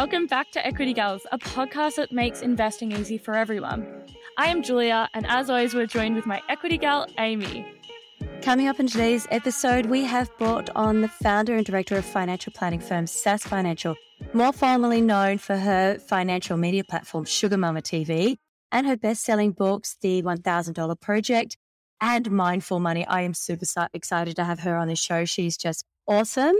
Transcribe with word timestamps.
Welcome 0.00 0.28
back 0.28 0.50
to 0.52 0.66
Equity 0.66 0.94
Girls, 0.94 1.26
a 1.30 1.36
podcast 1.36 1.96
that 1.96 2.10
makes 2.10 2.40
investing 2.40 2.90
easy 2.92 3.18
for 3.18 3.34
everyone. 3.34 4.06
I 4.38 4.46
am 4.46 4.62
Julia, 4.62 5.10
and 5.12 5.26
as 5.26 5.50
always, 5.50 5.74
we're 5.74 5.84
joined 5.84 6.16
with 6.16 6.24
my 6.24 6.40
equity 6.48 6.78
Girl, 6.78 7.06
Amy. 7.18 7.66
Coming 8.40 8.66
up 8.66 8.80
in 8.80 8.86
today's 8.86 9.26
episode, 9.30 9.84
we 9.84 10.04
have 10.04 10.34
brought 10.38 10.70
on 10.74 11.02
the 11.02 11.08
founder 11.08 11.54
and 11.54 11.66
director 11.66 11.98
of 11.98 12.06
financial 12.06 12.50
planning 12.50 12.80
firm 12.80 13.06
SASS 13.06 13.42
Financial, 13.42 13.94
more 14.32 14.54
formally 14.54 15.02
known 15.02 15.36
for 15.36 15.58
her 15.58 15.98
financial 15.98 16.56
media 16.56 16.82
platform 16.82 17.26
Sugar 17.26 17.58
Mama 17.58 17.82
TV 17.82 18.36
and 18.72 18.86
her 18.86 18.96
best 18.96 19.22
selling 19.22 19.52
books, 19.52 19.98
The 20.00 20.22
$1,000 20.22 21.00
Project 21.02 21.58
and 22.00 22.30
Mindful 22.30 22.80
Money. 22.80 23.06
I 23.06 23.20
am 23.20 23.34
super 23.34 23.66
excited 23.92 24.34
to 24.36 24.44
have 24.44 24.60
her 24.60 24.78
on 24.78 24.88
the 24.88 24.96
show. 24.96 25.26
She's 25.26 25.58
just 25.58 25.84
awesome. 26.08 26.56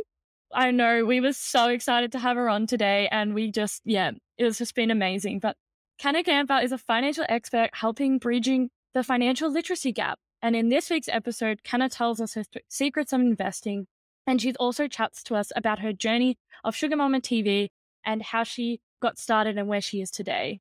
I 0.52 0.70
know 0.70 1.04
we 1.04 1.20
were 1.20 1.32
so 1.32 1.68
excited 1.68 2.12
to 2.12 2.18
have 2.18 2.36
her 2.36 2.48
on 2.48 2.66
today, 2.66 3.08
and 3.10 3.34
we 3.34 3.50
just, 3.50 3.82
yeah, 3.84 4.12
it's 4.36 4.58
just 4.58 4.74
been 4.74 4.90
amazing. 4.90 5.38
But 5.38 5.56
Canna 5.98 6.22
Campbell 6.24 6.58
is 6.58 6.72
a 6.72 6.78
financial 6.78 7.24
expert 7.28 7.70
helping 7.72 8.18
bridging 8.18 8.70
the 8.94 9.04
financial 9.04 9.50
literacy 9.50 9.92
gap. 9.92 10.18
And 10.42 10.56
in 10.56 10.68
this 10.68 10.90
week's 10.90 11.08
episode, 11.08 11.62
Canna 11.62 11.88
tells 11.88 12.20
us 12.20 12.34
her 12.34 12.44
secrets 12.68 13.12
of 13.12 13.20
investing. 13.20 13.86
And 14.26 14.40
she 14.40 14.54
also 14.54 14.88
chats 14.88 15.22
to 15.24 15.34
us 15.34 15.52
about 15.54 15.80
her 15.80 15.92
journey 15.92 16.38
of 16.64 16.74
Sugar 16.74 16.96
Mama 16.96 17.20
TV 17.20 17.68
and 18.04 18.22
how 18.22 18.44
she 18.44 18.80
got 19.00 19.18
started 19.18 19.58
and 19.58 19.68
where 19.68 19.80
she 19.80 20.00
is 20.00 20.10
today. 20.10 20.60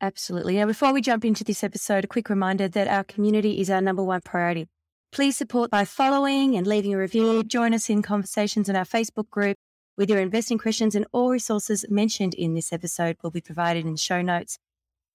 Absolutely. 0.00 0.56
Now, 0.56 0.66
before 0.66 0.92
we 0.92 1.00
jump 1.00 1.24
into 1.24 1.44
this 1.44 1.62
episode, 1.62 2.04
a 2.04 2.08
quick 2.08 2.28
reminder 2.28 2.68
that 2.68 2.88
our 2.88 3.04
community 3.04 3.60
is 3.60 3.70
our 3.70 3.80
number 3.80 4.02
one 4.02 4.20
priority. 4.20 4.68
Please 5.12 5.36
support 5.36 5.70
by 5.70 5.84
following 5.84 6.56
and 6.56 6.66
leaving 6.66 6.94
a 6.94 6.98
review. 6.98 7.44
Join 7.44 7.74
us 7.74 7.90
in 7.90 8.00
conversations 8.00 8.70
in 8.70 8.76
our 8.76 8.86
Facebook 8.86 9.28
group 9.28 9.58
with 9.98 10.08
your 10.08 10.18
investing 10.18 10.56
questions, 10.56 10.94
and 10.94 11.06
all 11.12 11.28
resources 11.28 11.84
mentioned 11.90 12.32
in 12.32 12.54
this 12.54 12.72
episode 12.72 13.18
will 13.22 13.30
be 13.30 13.42
provided 13.42 13.84
in 13.84 13.96
show 13.96 14.22
notes. 14.22 14.56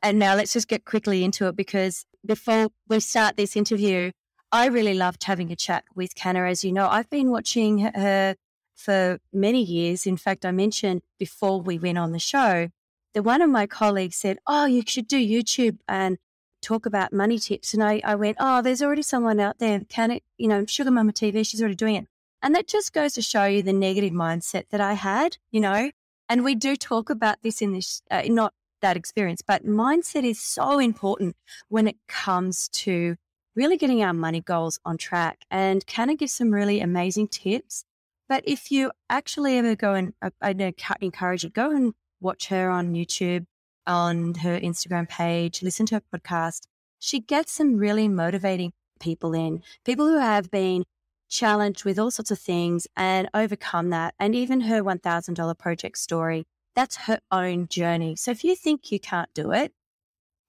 And 0.04 0.20
now 0.20 0.36
let's 0.36 0.54
just 0.54 0.68
get 0.68 0.86
quickly 0.86 1.24
into 1.24 1.48
it 1.48 1.56
because 1.56 2.06
before 2.24 2.70
we 2.88 3.00
start 3.00 3.38
this 3.38 3.56
interview, 3.56 4.12
I 4.52 4.68
really 4.68 4.94
loved 4.94 5.24
having 5.24 5.52
a 5.52 5.56
chat 5.56 5.84
with 5.96 6.14
Canna. 6.14 6.46
As 6.46 6.64
you 6.64 6.72
know, 6.72 6.88
I've 6.88 7.10
been 7.10 7.32
watching 7.32 7.80
her 7.80 8.36
for 8.76 9.18
many 9.34 9.64
years. 9.64 10.06
In 10.06 10.16
fact, 10.16 10.46
I 10.46 10.52
mentioned 10.52 11.02
before 11.18 11.60
we 11.60 11.80
went 11.80 11.98
on 11.98 12.12
the 12.12 12.20
show 12.20 12.70
that 13.16 13.24
one 13.24 13.42
of 13.42 13.50
my 13.50 13.66
colleagues 13.66 14.18
said, 14.18 14.38
Oh, 14.46 14.68
you 14.68 14.84
should 14.86 15.08
do 15.08 15.18
YouTube 15.18 15.80
and 15.88 16.20
talk 16.62 16.86
about 16.86 17.14
money 17.14 17.40
tips. 17.40 17.74
And 17.74 17.84
I, 17.84 18.02
I 18.04 18.16
went, 18.16 18.38
Oh, 18.40 18.62
there's 18.62 18.82
already 18.82 19.02
someone 19.02 19.40
out 19.40 19.60
there. 19.60 19.82
Canna, 19.90 20.20
you 20.38 20.48
know, 20.48 20.66
Sugar 20.66 20.92
Mama 20.92 21.14
TV, 21.14 21.46
she's 21.46 21.62
already 21.62 21.76
doing 21.76 21.96
it. 21.96 22.08
And 22.42 22.54
that 22.56 22.68
just 22.68 22.94
goes 22.94 23.14
to 23.14 23.22
show 23.22 23.46
you 23.46 23.62
the 23.62 23.74
negative 23.74 24.14
mindset 24.14 24.70
that 24.70 24.82
I 24.82 24.94
had, 24.94 25.38
you 25.52 25.60
know. 25.60 25.92
And 26.30 26.44
we 26.44 26.56
do 26.56 26.76
talk 26.76 27.10
about 27.10 27.42
this 27.42 27.62
in 27.62 27.74
this, 27.74 28.02
uh, 28.12 28.24
not 28.28 28.54
that 28.82 28.98
experience, 28.98 29.42
but 29.42 29.66
mindset 29.66 30.24
is 30.24 30.40
so 30.40 30.78
important 30.80 31.36
when 31.70 31.88
it 31.88 31.96
comes 32.08 32.68
to 32.70 33.16
really 33.56 33.78
getting 33.78 34.04
our 34.04 34.14
money 34.14 34.40
goals 34.40 34.80
on 34.86 34.98
track. 34.98 35.40
And 35.50 35.86
Canna 35.88 36.16
give 36.16 36.30
some 36.30 36.52
really 36.52 36.80
amazing 36.80 37.30
tips? 37.30 37.86
But 38.30 38.44
if 38.46 38.72
you 38.72 38.92
actually 39.10 39.58
ever 39.58 39.76
go 39.76 39.94
and 39.94 40.14
uh, 40.22 40.30
I 40.42 40.74
encourage 41.02 41.44
you, 41.44 41.50
go 41.50 41.72
and 41.72 41.94
watch 42.20 42.48
her 42.48 42.70
on 42.70 42.94
YouTube, 42.94 43.46
on 43.88 44.36
her 44.36 44.60
Instagram 44.60 45.10
page, 45.10 45.64
listen 45.64 45.86
to 45.88 45.96
her 45.96 46.02
podcast. 46.14 46.68
She 47.00 47.20
gets 47.20 47.54
some 47.54 47.78
really 47.78 48.08
motivating 48.08 48.74
people 49.00 49.34
in, 49.34 49.62
people 49.86 50.08
who 50.08 50.20
have 50.20 50.52
been 50.52 50.84
challenged 51.30 51.86
with 51.86 52.00
all 52.00 52.12
sorts 52.12 52.32
of 52.32 52.40
things 52.40 52.88
and 52.96 53.30
overcome 53.34 53.90
that. 53.90 54.14
And 54.20 54.36
even 54.36 54.62
her 54.62 54.84
$1,000 54.84 55.58
project 55.58 55.98
story, 55.98 56.46
that's 56.76 56.96
her 56.96 57.20
own 57.32 57.68
journey. 57.68 58.16
So 58.16 58.32
if 58.32 58.44
you 58.44 58.56
think 58.56 58.92
you 58.92 59.00
can't 59.00 59.34
do 59.34 59.52
it, 59.52 59.74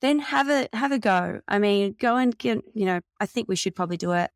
then 0.00 0.20
have 0.20 0.48
a 0.48 0.68
have 0.72 0.92
a 0.92 0.98
go. 0.98 1.40
I 1.48 1.58
mean, 1.58 1.96
go 1.98 2.16
and 2.16 2.36
get, 2.36 2.62
you 2.74 2.86
know, 2.86 3.00
I 3.18 3.26
think 3.26 3.48
we 3.48 3.56
should 3.56 3.74
probably 3.74 3.96
do 3.96 4.12
a, 4.12 4.28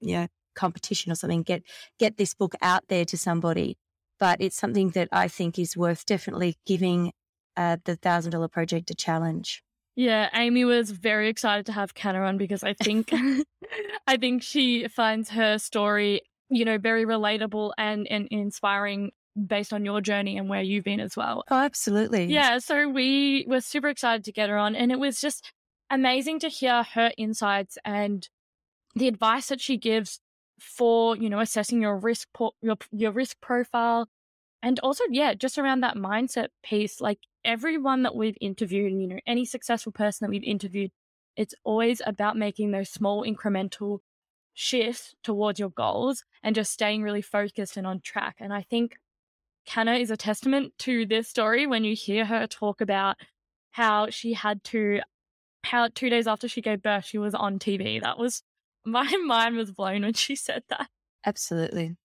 you 0.00 0.14
know, 0.14 0.28
competition 0.54 1.10
or 1.10 1.16
something. 1.16 1.42
Get 1.42 1.62
get 1.98 2.16
this 2.16 2.34
book 2.34 2.54
out 2.62 2.84
there 2.88 3.04
to 3.06 3.18
somebody. 3.18 3.76
But 4.20 4.40
it's 4.40 4.56
something 4.56 4.90
that 4.90 5.08
I 5.12 5.28
think 5.28 5.58
is 5.58 5.76
worth 5.76 6.04
definitely 6.04 6.56
giving 6.66 7.12
uh, 7.58 7.76
the 7.84 7.96
thousand 7.96 8.30
dollar 8.30 8.48
project 8.48 8.90
a 8.90 8.94
challenge. 8.94 9.62
Yeah, 9.96 10.30
Amy 10.32 10.64
was 10.64 10.92
very 10.92 11.28
excited 11.28 11.66
to 11.66 11.72
have 11.72 11.92
Canna 11.92 12.20
on 12.20 12.38
because 12.38 12.62
I 12.62 12.72
think 12.72 13.12
I 14.06 14.16
think 14.16 14.44
she 14.44 14.86
finds 14.86 15.30
her 15.30 15.58
story, 15.58 16.22
you 16.48 16.64
know, 16.64 16.78
very 16.78 17.04
relatable 17.04 17.72
and, 17.76 18.06
and 18.08 18.28
inspiring 18.30 19.10
based 19.46 19.72
on 19.72 19.84
your 19.84 20.00
journey 20.00 20.38
and 20.38 20.48
where 20.48 20.62
you've 20.62 20.84
been 20.84 21.00
as 21.00 21.16
well. 21.16 21.42
Oh, 21.50 21.58
absolutely. 21.58 22.26
Yeah, 22.26 22.58
so 22.58 22.88
we 22.88 23.44
were 23.48 23.60
super 23.60 23.88
excited 23.88 24.24
to 24.24 24.32
get 24.32 24.48
her 24.48 24.56
on 24.56 24.76
and 24.76 24.92
it 24.92 25.00
was 25.00 25.20
just 25.20 25.52
amazing 25.90 26.38
to 26.40 26.48
hear 26.48 26.84
her 26.94 27.10
insights 27.18 27.76
and 27.84 28.28
the 28.94 29.08
advice 29.08 29.48
that 29.48 29.60
she 29.60 29.76
gives 29.76 30.20
for, 30.60 31.16
you 31.16 31.28
know, 31.28 31.40
assessing 31.40 31.82
your 31.82 31.96
risk 31.96 32.28
po- 32.32 32.54
your 32.62 32.76
your 32.92 33.10
risk 33.10 33.40
profile 33.40 34.08
and 34.62 34.78
also 34.80 35.04
yeah, 35.10 35.34
just 35.34 35.58
around 35.58 35.80
that 35.80 35.96
mindset 35.96 36.48
piece 36.62 37.00
like 37.00 37.18
everyone 37.48 38.02
that 38.02 38.14
we've 38.14 38.36
interviewed, 38.40 38.92
and 38.92 39.00
you 39.00 39.08
know, 39.08 39.18
any 39.26 39.44
successful 39.44 39.90
person 39.90 40.24
that 40.24 40.30
we've 40.30 40.44
interviewed, 40.44 40.90
it's 41.34 41.54
always 41.64 42.02
about 42.06 42.36
making 42.36 42.70
those 42.70 42.90
small 42.90 43.24
incremental 43.24 44.00
shifts 44.52 45.14
towards 45.24 45.58
your 45.58 45.70
goals 45.70 46.24
and 46.42 46.54
just 46.54 46.72
staying 46.72 47.02
really 47.02 47.22
focused 47.22 47.76
and 47.76 47.86
on 47.86 48.00
track. 48.00 48.36
And 48.38 48.52
I 48.52 48.62
think 48.62 48.96
Canna 49.66 49.94
is 49.94 50.10
a 50.10 50.16
testament 50.16 50.74
to 50.80 51.06
this 51.06 51.28
story 51.28 51.66
when 51.66 51.84
you 51.84 51.94
hear 51.96 52.26
her 52.26 52.46
talk 52.46 52.80
about 52.80 53.16
how 53.70 54.10
she 54.10 54.34
had 54.34 54.62
to, 54.64 55.00
how 55.64 55.88
two 55.94 56.10
days 56.10 56.26
after 56.26 56.48
she 56.48 56.60
gave 56.60 56.82
birth, 56.82 57.06
she 57.06 57.18
was 57.18 57.34
on 57.34 57.58
TV. 57.58 58.02
That 58.02 58.18
was, 58.18 58.42
my 58.84 59.10
mind 59.24 59.56
was 59.56 59.72
blown 59.72 60.02
when 60.02 60.14
she 60.14 60.36
said 60.36 60.64
that. 60.68 60.88
Absolutely. 61.24 61.96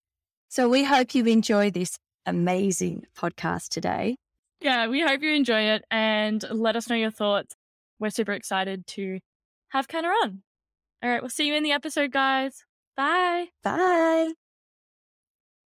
So 0.48 0.68
we 0.68 0.84
hope 0.84 1.14
you 1.14 1.26
enjoy 1.26 1.70
this 1.70 1.98
amazing 2.24 3.04
podcast 3.18 3.68
today. 3.68 4.16
Yeah, 4.60 4.88
we 4.88 5.02
hope 5.02 5.22
you 5.22 5.32
enjoy 5.32 5.60
it 5.60 5.84
and 5.90 6.42
let 6.50 6.76
us 6.76 6.88
know 6.88 6.96
your 6.96 7.10
thoughts. 7.10 7.54
We're 7.98 8.10
super 8.10 8.32
excited 8.32 8.86
to 8.88 9.20
have 9.68 9.88
Canna 9.88 10.08
on. 10.08 10.42
All 11.02 11.10
right, 11.10 11.22
we'll 11.22 11.30
see 11.30 11.46
you 11.46 11.54
in 11.54 11.62
the 11.62 11.72
episode, 11.72 12.12
guys. 12.12 12.64
Bye. 12.96 13.48
Bye. 13.62 14.32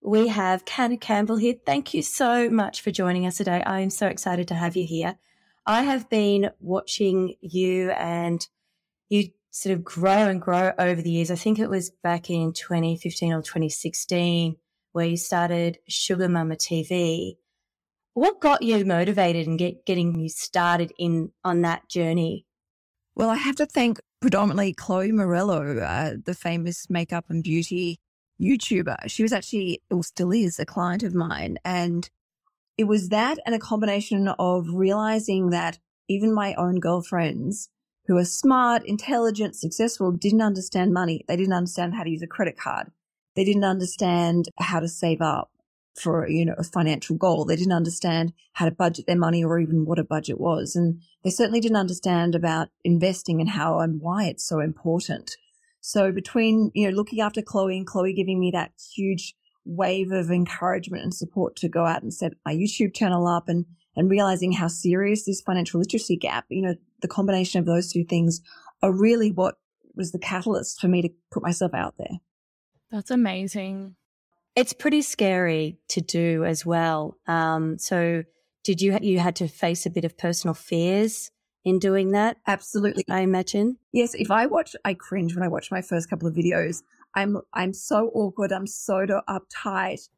We 0.03 0.29
have 0.29 0.65
Canna 0.65 0.97
Campbell 0.97 1.37
here. 1.37 1.55
Thank 1.67 1.93
you 1.93 2.03
so 2.03 2.49
much 2.49 2.81
for 2.81 2.91
joining 2.91 3.27
us 3.27 3.37
today. 3.37 3.63
I 3.65 3.81
am 3.81 3.91
so 3.91 4.07
excited 4.07 4.49
to 4.49 4.55
have 4.55 4.77
you 4.77 4.87
here. 4.87 5.17
I 5.67 5.83
have 5.83 6.09
been 6.09 6.51
watching 6.61 7.35
you 7.41 7.91
and 7.91 8.47
you 9.09 9.31
sort 9.51 9.75
of 9.75 9.85
grow 9.85 10.29
and 10.29 10.41
grow 10.41 10.73
over 10.79 11.03
the 11.03 11.11
years. 11.11 11.31
I 11.31 11.37
think 11.37 11.59
it 11.59 11.69
was 11.69 11.91
back 11.91 12.31
in 12.31 12.53
2015 12.53 13.33
or 13.33 13.43
2016 13.43 14.57
where 14.93 15.07
you 15.07 15.17
started 15.17 15.79
Sugar 15.89 16.29
Mama 16.29 16.57
TV. 16.57 17.37
What 18.19 18.41
got 18.41 18.63
you 18.63 18.85
motivated 18.85 19.47
and 19.47 19.57
get, 19.57 19.87
getting 19.87 20.19
you 20.19 20.29
started 20.29 20.93
in 20.99 21.31
on 21.45 21.63
that 21.63 21.89
journey? 21.89 22.47
Well, 23.15 23.31
I 23.31 23.37
have 23.37 23.55
to 23.55 23.67
thank 23.67 24.01
predominantly 24.21 24.75
Chloe 24.75 25.13
Morello, 25.13 25.79
uh, 25.79 26.15
the 26.25 26.35
famous 26.35 26.91
makeup 26.91 27.27
and 27.29 27.45
beauty 27.45 28.01
YouTuber. 28.43 28.97
She 29.07 29.23
was 29.23 29.33
actually, 29.33 29.83
or 29.89 30.03
still 30.03 30.33
is, 30.33 30.59
a 30.59 30.67
client 30.67 31.05
of 31.05 31.15
mine. 31.15 31.59
And 31.65 32.11
it 32.77 32.89
was 32.89 33.11
that 33.11 33.39
and 33.47 33.55
a 33.55 33.61
combination 33.61 34.27
of 34.27 34.67
realizing 34.73 35.51
that 35.51 35.79
even 36.09 36.35
my 36.35 36.55
own 36.55 36.81
girlfriends 36.81 37.69
who 38.09 38.17
are 38.17 38.25
smart, 38.25 38.85
intelligent, 38.85 39.55
successful 39.55 40.11
didn't 40.11 40.43
understand 40.43 40.93
money. 40.93 41.25
They 41.29 41.37
didn't 41.37 41.53
understand 41.53 41.95
how 41.95 42.03
to 42.03 42.11
use 42.11 42.23
a 42.23 42.27
credit 42.27 42.59
card. 42.59 42.91
They 43.37 43.45
didn't 43.45 43.63
understand 43.63 44.49
how 44.59 44.81
to 44.81 44.89
save 44.89 45.21
up 45.23 45.53
for, 45.99 46.29
you 46.29 46.45
know, 46.45 46.55
a 46.59 46.65
financial 46.65 47.17
goal. 47.17 47.45
They 47.45 47.57
didn't 47.57 47.73
understand 47.73 48.33
how 48.53 48.65
to 48.65 48.71
budget 48.71 49.07
their 49.07 49.17
money 49.17 49.45
or 49.45 49.59
even 49.59 49.85
what 49.85 49.99
a 49.99 50.05
budget 50.05 50.41
was. 50.41 50.77
And 50.77 51.01
they 51.25 51.31
certainly 51.31 51.61
didn't 51.61 51.77
understand 51.77 52.35
about 52.35 52.69
investing 52.85 53.41
and 53.41 53.51
how 53.51 53.81
and 53.81 54.01
why 54.01 54.25
it's 54.25 54.47
so 54.47 54.61
important. 54.61 55.37
So 55.81 56.13
between, 56.13 56.71
you 56.75 56.89
know, 56.89 56.97
looking 56.97 57.21
after 57.21 57.43
Chloe 57.43 57.77
and 57.77 57.87
Chloe 57.87 58.13
giving 58.13 58.41
me 58.41 58.51
that 58.53 58.73
huge 58.95 59.35
wave 59.65 60.13
of 60.13 60.31
encouragement 60.31 61.05
and 61.05 61.15
support 61.15 61.57
to 61.57 61.69
go 61.69 61.85
out 61.85 62.03
and 62.03 62.13
set 62.13 62.33
my 62.45 62.55
YouTube 62.55 62.95
channel 62.95 63.27
up 63.27 63.49
and, 63.49 63.67
and 63.97 64.11
realizing 64.11 64.53
how 64.53 64.69
serious 64.69 65.25
this 65.25 65.41
financial 65.41 65.81
literacy 65.81 66.17
gap, 66.17 66.47
you 66.49 66.63
know, 66.63 66.75
the 67.03 67.09
combination 67.09 67.61
of 67.61 67.67
those 67.67 67.93
two 67.93 68.05
things 68.05 68.41
are 68.83 68.93
really 68.93 69.31
what 69.31 69.57
was 69.95 70.13
the 70.13 70.19
catalyst 70.19 70.81
for 70.81 70.89
me 70.89 71.03
to 71.03 71.11
put 71.31 71.43
myself 71.43 71.75
out 71.75 71.95
there. 71.99 72.19
That's 72.91 73.11
amazing. 73.11 73.97
It's 74.59 74.73
pretty 74.73 75.03
scary 75.03 75.79
to 75.91 76.01
do 76.01 76.45
as 76.45 76.67
well. 76.67 77.17
Um, 77.29 77.79
so, 77.79 78.25
did 78.65 78.81
you 78.81 78.99
you 79.01 79.21
had 79.21 79.37
to 79.37 79.47
face 79.47 79.87
a 79.87 79.91
bit 79.91 80.05
of 80.05 80.19
personal 80.19 80.53
fears 80.53 81.31
in 81.65 81.79
doing 81.79 82.11
that? 82.11 82.39
Absolutely, 82.45 83.05
I 83.09 83.21
imagine. 83.21 83.79
Yes, 83.93 84.15
if 84.15 84.33
I 84.33 84.47
watch, 84.47 84.75
I 84.85 84.95
cringe 84.95 85.37
when 85.37 85.45
I 85.45 85.49
watch 85.49 85.71
my 85.71 85.81
first 85.81 86.11
couple 86.11 86.27
of 86.27 86.35
videos. 86.35 86.83
I'm 87.15 87.39
I'm 87.55 87.73
so 87.73 88.11
awkward. 88.15 88.51
I'm 88.51 88.67
so 88.67 89.07
uptight. 89.29 90.09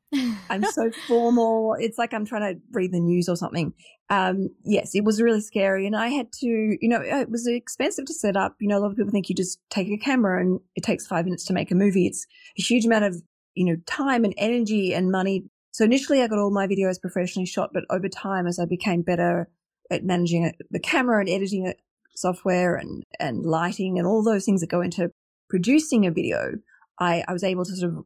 I'm 0.48 0.64
so 0.64 0.90
formal. 1.06 1.76
It's 1.78 1.98
like 1.98 2.14
I'm 2.14 2.24
trying 2.24 2.54
to 2.54 2.60
read 2.72 2.92
the 2.92 3.00
news 3.00 3.28
or 3.28 3.36
something. 3.36 3.74
Um, 4.08 4.48
yes, 4.64 4.94
it 4.94 5.04
was 5.04 5.20
really 5.20 5.42
scary, 5.42 5.86
and 5.86 5.94
I 5.94 6.08
had 6.08 6.32
to, 6.40 6.46
you 6.46 6.88
know, 6.88 7.02
it 7.02 7.30
was 7.30 7.46
expensive 7.46 8.06
to 8.06 8.14
set 8.14 8.36
up. 8.36 8.56
You 8.58 8.68
know, 8.68 8.78
a 8.78 8.80
lot 8.80 8.90
of 8.90 8.96
people 8.96 9.12
think 9.12 9.28
you 9.28 9.34
just 9.34 9.60
take 9.68 9.88
a 9.88 9.98
camera 9.98 10.40
and 10.40 10.60
it 10.76 10.82
takes 10.82 11.06
five 11.06 11.26
minutes 11.26 11.44
to 11.44 11.52
make 11.52 11.70
a 11.70 11.74
movie. 11.74 12.06
It's 12.06 12.26
a 12.58 12.62
huge 12.62 12.86
amount 12.86 13.04
of, 13.04 13.22
you 13.60 13.66
know, 13.66 13.76
time 13.84 14.24
and 14.24 14.32
energy 14.38 14.94
and 14.94 15.10
money. 15.10 15.44
So 15.72 15.84
initially, 15.84 16.22
I 16.22 16.28
got 16.28 16.38
all 16.38 16.50
my 16.50 16.66
videos 16.66 16.98
professionally 16.98 17.44
shot, 17.44 17.74
but 17.74 17.84
over 17.90 18.08
time, 18.08 18.46
as 18.46 18.58
I 18.58 18.64
became 18.64 19.02
better 19.02 19.50
at 19.90 20.02
managing 20.02 20.50
the 20.70 20.80
camera 20.80 21.20
and 21.20 21.28
editing 21.28 21.74
software 22.14 22.74
and 22.74 23.04
and 23.18 23.44
lighting 23.44 23.98
and 23.98 24.06
all 24.06 24.24
those 24.24 24.46
things 24.46 24.62
that 24.62 24.70
go 24.70 24.80
into 24.80 25.10
producing 25.50 26.06
a 26.06 26.10
video, 26.10 26.54
I, 26.98 27.22
I 27.28 27.34
was 27.34 27.44
able 27.44 27.66
to 27.66 27.76
sort 27.76 27.92
of, 27.92 28.04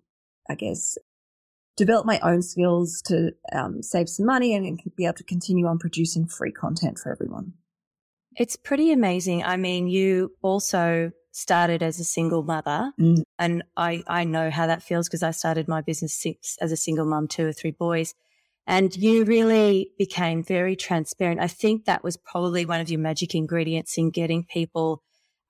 I 0.50 0.56
guess, 0.56 0.98
develop 1.76 2.04
my 2.04 2.18
own 2.18 2.42
skills 2.42 3.00
to 3.06 3.30
um, 3.52 3.80
save 3.80 4.08
some 4.08 4.26
money 4.26 4.56
and, 4.56 4.66
and 4.66 4.80
be 4.96 5.04
able 5.04 5.14
to 5.14 5.24
continue 5.24 5.66
on 5.66 5.78
producing 5.78 6.26
free 6.26 6.50
content 6.50 6.98
for 6.98 7.12
everyone. 7.12 7.52
It's 8.36 8.56
pretty 8.56 8.90
amazing. 8.90 9.44
I 9.44 9.56
mean, 9.56 9.86
you 9.86 10.32
also 10.42 11.12
started 11.34 11.82
as 11.82 11.98
a 11.98 12.04
single 12.04 12.44
mother, 12.44 12.92
mm. 12.98 13.22
and 13.38 13.64
I, 13.76 14.04
I 14.06 14.24
know 14.24 14.50
how 14.50 14.68
that 14.68 14.82
feels 14.82 15.08
because 15.08 15.22
I 15.22 15.32
started 15.32 15.66
my 15.66 15.80
business 15.80 16.24
as 16.60 16.70
a 16.70 16.76
single 16.76 17.06
mom, 17.06 17.26
two 17.26 17.46
or 17.46 17.52
three 17.52 17.72
boys. 17.72 18.14
And 18.66 18.96
you 18.96 19.24
really 19.24 19.90
became 19.98 20.42
very 20.42 20.74
transparent. 20.76 21.40
I 21.40 21.48
think 21.48 21.84
that 21.84 22.02
was 22.02 22.16
probably 22.16 22.64
one 22.64 22.80
of 22.80 22.88
your 22.88 23.00
magic 23.00 23.34
ingredients 23.34 23.98
in 23.98 24.10
getting 24.10 24.44
people 24.44 25.02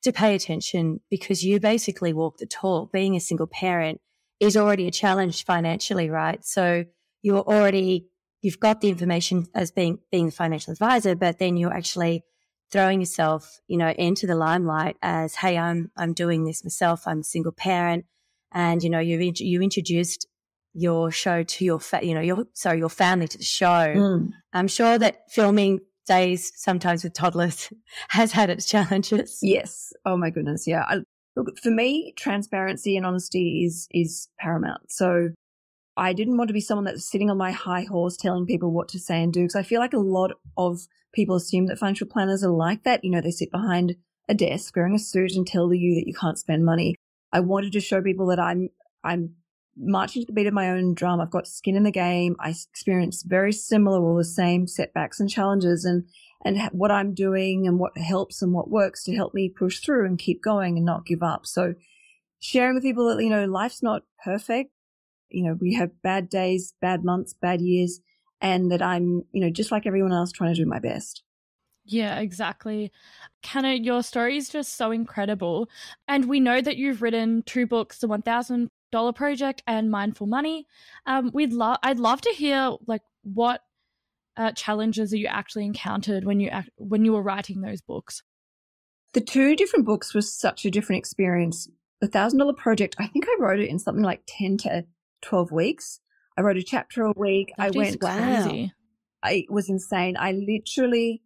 to 0.03 0.13
pay 0.13 0.35
attention 0.35 1.01
because 1.11 1.45
you 1.45 1.61
basically 1.61 2.13
walk 2.13 2.39
the 2.39 2.47
talk. 2.47 2.91
Being 2.91 3.15
a 3.15 3.21
single 3.21 3.47
parent 3.47 4.01
is 4.41 4.57
already 4.57 4.89
a 4.89 4.91
challenge 4.91 5.45
financially, 5.45 6.11
right? 6.11 6.45
So 6.45 6.87
you're 7.23 7.43
already, 7.43 8.09
you've 8.43 8.59
got 8.59 8.81
the 8.81 8.89
information 8.89 9.47
as 9.55 9.71
being, 9.71 9.99
being 10.11 10.27
the 10.27 10.33
financial 10.33 10.73
advisor, 10.73 11.15
but 11.15 11.39
then 11.39 11.57
you're 11.57 11.73
actually 11.73 12.25
throwing 12.75 12.99
yourself, 12.99 13.61
you 13.69 13.77
know, 13.77 13.91
into 13.91 14.27
the 14.27 14.35
limelight 14.35 14.97
as, 15.01 15.37
Hey, 15.37 15.57
I'm, 15.57 15.93
I'm 15.97 16.13
doing 16.13 16.45
this 16.45 16.65
myself. 16.65 17.07
I'm 17.07 17.21
a 17.21 17.25
single 17.25 17.53
parent. 17.53 18.05
And, 18.51 18.83
you 18.83 18.91
know, 18.91 18.99
you 18.99 19.33
you 19.37 19.63
introduced 19.63 20.27
your 20.75 21.13
show 21.13 21.45
to 21.45 21.65
your, 21.65 21.79
fa- 21.79 22.05
you 22.05 22.15
know, 22.15 22.21
your, 22.21 22.47
sorry, 22.53 22.79
your 22.79 22.89
family 22.89 23.29
to 23.29 23.39
the 23.39 23.45
show. 23.45 23.95
Mm. 23.97 24.31
I'm 24.53 24.67
sure 24.67 24.99
that 24.99 25.31
filming 25.31 25.81
days 26.07 26.51
sometimes 26.57 27.05
with 27.05 27.15
toddlers 27.15 27.73
has 28.09 28.33
had 28.33 28.51
its 28.51 28.67
challenges. 28.67 29.39
Yes. 29.41 29.93
Oh 30.05 30.17
my 30.17 30.31
goodness. 30.31 30.67
Yeah. 30.67 30.85
I, 30.89 31.03
Look, 31.37 31.59
for 31.59 31.71
me, 31.71 32.13
transparency 32.17 32.97
and 32.97 33.05
honesty 33.05 33.65
is 33.65 33.89
is 33.91 34.29
paramount. 34.39 34.93
So 34.93 35.31
I 35.97 36.13
didn't 36.13 36.37
want 36.37 36.49
to 36.49 36.55
be 36.55 36.61
someone 36.61 36.85
that's 36.85 37.09
sitting 37.11 37.31
on 37.31 37.39
my 37.39 37.51
high 37.51 37.83
horse 37.83 38.17
telling 38.17 38.47
people 38.47 38.73
what 38.73 38.89
to 38.89 38.99
say 38.99 39.23
and 39.23 39.33
do 39.33 39.43
because 39.43 39.57
I 39.57 39.63
feel 39.63 39.81
like 39.81 39.93
a 39.93 39.99
lot 39.99 40.33
of 40.57 40.87
people 41.15 41.37
assume 41.37 41.67
that 41.67 41.79
financial 41.79 42.07
planners 42.07 42.45
are 42.45 42.51
like 42.51 42.85
that. 42.85 43.05
You 43.05 43.11
know, 43.11 43.21
they 43.21 43.31
sit 43.31 43.51
behind 43.51 43.97
a 44.29 44.35
desk 44.35 44.75
wearing 44.77 44.95
a 44.95 44.99
suit 44.99 45.33
and 45.33 45.47
tell 45.47 45.73
you 45.73 45.95
that 45.95 46.07
you 46.07 46.15
can't 46.15 46.39
spend 46.39 46.65
money. 46.65 46.97
I 47.33 47.41
wanted 47.41 47.73
to 47.73 47.81
show 47.81 48.03
people 48.03 48.27
that 48.27 48.39
I'm 48.39 48.69
I'm 49.03 49.35
marching 49.77 50.23
to 50.23 50.27
the 50.27 50.33
beat 50.33 50.47
of 50.47 50.55
my 50.55 50.71
own 50.71 50.95
drum. 50.95 51.21
I've 51.21 51.31
got 51.31 51.49
skin 51.49 51.77
in 51.77 51.83
the 51.83 51.91
game. 51.91 52.37
I 52.39 52.51
experience 52.51 53.23
very 53.23 53.53
similar 53.53 54.01
or 54.01 54.17
the 54.19 54.25
same 54.25 54.67
setbacks 54.67 55.21
and 55.21 55.29
challenges 55.29 55.85
and 55.85 56.05
and 56.45 56.61
what 56.73 56.91
I'm 56.91 57.15
doing 57.15 57.67
and 57.67 57.79
what 57.79 57.97
helps 57.97 58.43
and 58.43 58.53
what 58.53 58.71
works 58.71 59.03
to 59.05 59.15
help 59.15 59.33
me 59.33 59.49
push 59.49 59.81
through 59.81 60.07
and 60.07 60.19
keep 60.19 60.43
going 60.43 60.77
and 60.77 60.85
not 60.85 61.07
give 61.07 61.23
up. 61.23 61.47
So 61.47 61.75
sharing 62.39 62.75
with 62.75 62.85
people 62.85 63.09
that, 63.09 63.23
you 63.23 63.31
know, 63.31 63.47
life's 63.47 63.83
not 63.83 64.03
perfect. 64.23 64.71
You 65.31 65.45
know, 65.45 65.59
we 65.59 65.75
have 65.75 66.03
bad 66.03 66.29
days, 66.29 66.75
bad 66.83 67.03
months, 67.03 67.33
bad 67.33 67.63
years, 67.63 68.01
and 68.41 68.71
that 68.71 68.83
I'm, 68.83 69.23
you 69.33 69.41
know, 69.41 69.51
just 69.51 69.73
like 69.73 69.87
everyone 69.87 70.13
else 70.13 70.33
trying 70.33 70.55
to 70.55 70.61
do 70.61 70.69
my 70.69 70.79
best. 70.79 71.23
Yeah, 71.87 72.19
exactly. 72.19 72.91
Canna, 73.43 73.75
your 73.75 74.03
story 74.03 74.37
is 74.39 74.49
just 74.49 74.77
so 74.77 74.91
incredible. 74.91 75.69
And 76.09 76.27
we 76.27 76.41
know 76.41 76.61
that 76.63 76.77
you've 76.77 77.03
written 77.03 77.43
two 77.43 77.67
books, 77.67 77.99
The 77.99 78.09
$1,000 78.09 79.15
Project 79.15 79.63
and 79.67 79.91
Mindful 79.91 80.27
Money. 80.27 80.67
Um, 81.05 81.31
we'd 81.35 81.53
love, 81.53 81.79
I'd 81.83 81.99
love 81.99 82.23
to 82.23 82.31
hear 82.31 82.77
like 82.87 83.03
what 83.23 83.61
uh, 84.37 84.53
challenges 84.53 85.11
that 85.11 85.19
you 85.19 85.27
actually 85.27 85.65
encountered 85.65 86.25
when 86.25 86.41
you 86.41 86.49
act- 86.49 86.71
when 86.77 87.05
you 87.05 87.13
were 87.13 87.23
writing 87.23 87.61
those 87.61 87.81
books? 87.81 88.23
The 89.13 89.21
two 89.21 89.55
different 89.55 89.87
books 89.87 90.15
was 90.15 90.33
such 90.33 90.65
a 90.65 90.71
different 90.71 90.99
experience. 90.99 91.69
The 92.01 92.09
thousand 92.09 92.41
dollar 92.41 92.53
project, 92.53 92.97
I 92.99 93.07
think 93.07 93.27
I 93.29 93.37
wrote 93.39 93.61
it 93.61 93.71
in 93.71 93.79
something 93.79 94.03
like 94.03 94.23
ten 94.27 94.57
to 94.59 94.85
twelve 95.23 95.53
weeks. 95.53 96.01
I 96.37 96.43
wrote 96.43 96.57
a 96.57 96.63
chapter 96.63 97.05
a 97.05 97.13
week. 97.17 97.53
That 97.57 97.67
I 97.67 97.71
went 97.71 98.01
crazy. 98.01 98.73
I, 99.23 99.33
it 99.33 99.51
was 99.51 99.69
insane. 99.69 100.17
I 100.19 100.33
literally 100.33 101.23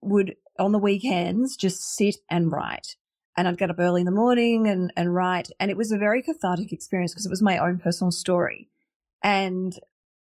would 0.00 0.36
on 0.58 0.72
the 0.72 0.78
weekends 0.78 1.56
just 1.56 1.96
sit 1.96 2.16
and 2.30 2.50
write. 2.50 2.96
And 3.36 3.48
I'd 3.48 3.58
get 3.58 3.70
up 3.70 3.80
early 3.80 4.00
in 4.02 4.04
the 4.04 4.12
morning 4.12 4.68
and, 4.68 4.92
and 4.96 5.12
write. 5.14 5.48
And 5.58 5.70
it 5.70 5.76
was 5.76 5.90
a 5.90 5.98
very 5.98 6.22
cathartic 6.22 6.72
experience 6.72 7.12
because 7.12 7.26
it 7.26 7.30
was 7.30 7.42
my 7.42 7.58
own 7.58 7.78
personal 7.78 8.12
story. 8.12 8.68
And, 9.22 9.76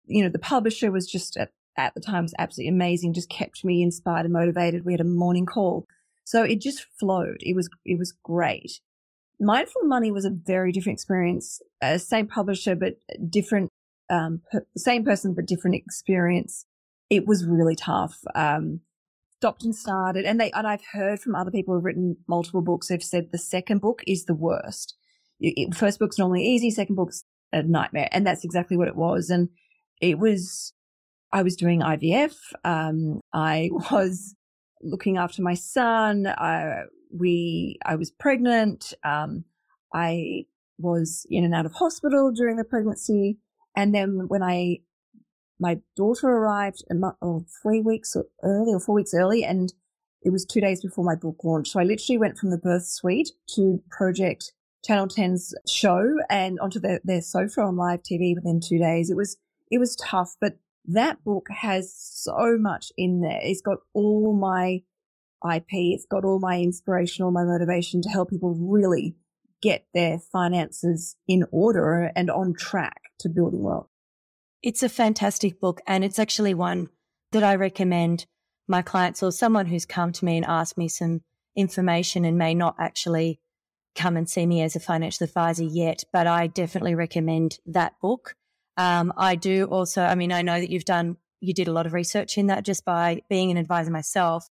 you 0.04 0.22
know, 0.22 0.28
the 0.28 0.38
publisher 0.38 0.92
was 0.92 1.10
just 1.10 1.36
at 1.36 1.50
at 1.76 1.94
the 1.94 2.00
time 2.00 2.24
was 2.24 2.34
absolutely 2.38 2.68
amazing, 2.68 3.14
just 3.14 3.30
kept 3.30 3.64
me 3.64 3.82
inspired 3.82 4.24
and 4.24 4.32
motivated. 4.32 4.84
We 4.84 4.92
had 4.92 5.00
a 5.00 5.04
morning 5.04 5.46
call. 5.46 5.86
So 6.24 6.42
it 6.42 6.60
just 6.60 6.84
flowed. 6.98 7.38
It 7.40 7.56
was, 7.56 7.68
it 7.86 7.98
was 7.98 8.12
great. 8.22 8.80
Mindful 9.40 9.84
Money 9.84 10.10
was 10.10 10.24
a 10.24 10.30
very 10.30 10.72
different 10.72 10.96
experience. 10.96 11.62
Uh, 11.80 11.96
same 11.96 12.26
publisher, 12.26 12.74
but 12.74 12.96
different, 13.30 13.70
um, 14.10 14.42
per, 14.50 14.66
same 14.76 15.04
person, 15.04 15.34
but 15.34 15.46
different 15.46 15.76
experience. 15.76 16.66
It 17.08 17.26
was 17.26 17.44
really 17.44 17.76
tough. 17.76 18.18
Um, 18.34 18.80
stopped 19.36 19.64
and 19.64 19.74
started 19.74 20.26
and 20.26 20.38
they, 20.38 20.50
and 20.50 20.66
I've 20.66 20.84
heard 20.92 21.18
from 21.18 21.34
other 21.34 21.50
people 21.50 21.74
who've 21.74 21.84
written 21.84 22.18
multiple 22.28 22.60
books. 22.60 22.88
They've 22.88 23.02
said 23.02 23.32
the 23.32 23.38
second 23.38 23.80
book 23.80 24.02
is 24.06 24.26
the 24.26 24.34
worst. 24.34 24.94
It, 25.40 25.74
first 25.74 25.98
book's 25.98 26.18
normally 26.18 26.44
easy. 26.44 26.70
Second 26.70 26.96
book's 26.96 27.24
a 27.52 27.62
nightmare. 27.62 28.10
And 28.12 28.26
that's 28.26 28.44
exactly 28.44 28.76
what 28.76 28.88
it 28.88 28.96
was. 28.96 29.30
And 29.30 29.48
it 30.00 30.18
was 30.18 30.74
I 31.32 31.42
was 31.42 31.56
doing 31.56 31.80
IVF. 31.80 32.34
Um, 32.64 33.20
I 33.32 33.70
was 33.90 34.34
looking 34.82 35.16
after 35.16 35.42
my 35.42 35.54
son. 35.54 36.26
I, 36.26 36.82
we, 37.12 37.78
I 37.84 37.96
was 37.96 38.10
pregnant. 38.10 38.94
Um, 39.04 39.44
I 39.94 40.44
was 40.78 41.26
in 41.30 41.44
and 41.44 41.54
out 41.54 41.66
of 41.66 41.72
hospital 41.72 42.32
during 42.32 42.56
the 42.56 42.64
pregnancy. 42.64 43.38
And 43.76 43.94
then 43.94 44.28
when 44.28 44.42
I, 44.42 44.80
my 45.58 45.80
daughter 45.96 46.28
arrived 46.28 46.84
a 46.90 46.94
month 46.94 47.16
or 47.20 47.44
three 47.62 47.80
weeks 47.80 48.16
early 48.42 48.72
or 48.72 48.80
four 48.80 48.94
weeks 48.94 49.14
early 49.14 49.44
and 49.44 49.72
it 50.22 50.30
was 50.30 50.44
two 50.44 50.60
days 50.60 50.82
before 50.82 51.04
my 51.04 51.14
book 51.14 51.36
launch. 51.44 51.70
So 51.70 51.80
I 51.80 51.84
literally 51.84 52.18
went 52.18 52.38
from 52.38 52.50
the 52.50 52.58
birth 52.58 52.86
suite 52.86 53.30
to 53.54 53.82
project 53.90 54.52
Channel 54.84 55.08
10's 55.08 55.54
show 55.66 56.16
and 56.28 56.58
onto 56.60 56.80
their, 56.80 57.00
their 57.04 57.22
sofa 57.22 57.62
on 57.62 57.76
live 57.76 58.02
TV 58.02 58.34
within 58.34 58.60
two 58.60 58.78
days. 58.78 59.10
It 59.10 59.16
was, 59.16 59.36
it 59.70 59.78
was 59.78 59.96
tough, 59.96 60.36
but 60.40 60.58
that 60.86 61.22
book 61.24 61.46
has 61.50 61.94
so 61.94 62.56
much 62.58 62.92
in 62.96 63.20
there. 63.20 63.40
It's 63.42 63.60
got 63.60 63.78
all 63.92 64.34
my 64.34 64.82
IP. 65.44 65.66
It's 65.70 66.06
got 66.06 66.24
all 66.24 66.38
my 66.38 66.60
inspiration, 66.60 67.24
all 67.24 67.30
my 67.30 67.44
motivation 67.44 68.02
to 68.02 68.08
help 68.08 68.30
people 68.30 68.54
really 68.54 69.16
get 69.62 69.86
their 69.92 70.18
finances 70.18 71.16
in 71.28 71.44
order 71.50 72.10
and 72.16 72.30
on 72.30 72.54
track 72.54 72.99
to 73.20 73.28
building 73.28 73.62
wealth. 73.62 73.88
It's 74.62 74.82
a 74.82 74.88
fantastic 74.88 75.60
book. 75.60 75.80
And 75.86 76.04
it's 76.04 76.18
actually 76.18 76.54
one 76.54 76.88
that 77.32 77.42
I 77.42 77.54
recommend 77.54 78.26
my 78.68 78.82
clients 78.82 79.22
or 79.22 79.32
someone 79.32 79.66
who's 79.66 79.86
come 79.86 80.12
to 80.12 80.24
me 80.24 80.36
and 80.36 80.46
asked 80.46 80.78
me 80.78 80.88
some 80.88 81.22
information 81.56 82.24
and 82.24 82.38
may 82.38 82.54
not 82.54 82.76
actually 82.78 83.40
come 83.96 84.16
and 84.16 84.28
see 84.28 84.46
me 84.46 84.62
as 84.62 84.76
a 84.76 84.80
financial 84.80 85.24
advisor 85.24 85.64
yet, 85.64 86.04
but 86.12 86.26
I 86.26 86.46
definitely 86.46 86.94
recommend 86.94 87.58
that 87.66 87.94
book. 88.00 88.34
Um, 88.76 89.12
I 89.16 89.34
do 89.34 89.64
also, 89.64 90.02
I 90.02 90.14
mean, 90.14 90.32
I 90.32 90.42
know 90.42 90.60
that 90.60 90.70
you've 90.70 90.84
done, 90.84 91.16
you 91.40 91.52
did 91.52 91.68
a 91.68 91.72
lot 91.72 91.86
of 91.86 91.92
research 91.92 92.38
in 92.38 92.46
that 92.46 92.64
just 92.64 92.84
by 92.84 93.22
being 93.28 93.50
an 93.50 93.56
advisor 93.56 93.90
myself. 93.90 94.48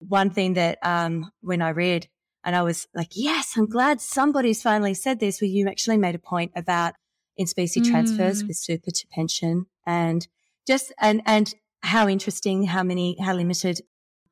One 0.00 0.30
thing 0.30 0.54
that 0.54 0.78
um, 0.82 1.30
when 1.42 1.60
I 1.60 1.70
read, 1.70 2.08
and 2.44 2.56
I 2.56 2.62
was 2.62 2.86
like, 2.94 3.10
yes, 3.12 3.56
I'm 3.56 3.68
glad 3.68 4.00
somebody's 4.00 4.62
finally 4.62 4.94
said 4.94 5.20
this, 5.20 5.40
where 5.40 5.50
you 5.50 5.68
actually 5.68 5.98
made 5.98 6.14
a 6.14 6.20
point 6.20 6.52
about 6.56 6.94
in 7.38 7.46
specie 7.46 7.80
mm. 7.80 7.90
transfers 7.90 8.44
with 8.44 8.56
super 8.56 8.90
to 8.90 9.06
pension 9.10 9.66
and 9.86 10.28
just, 10.66 10.92
and, 11.00 11.22
and 11.24 11.54
how 11.80 12.08
interesting, 12.08 12.64
how 12.64 12.82
many, 12.82 13.16
how 13.20 13.32
limited 13.32 13.80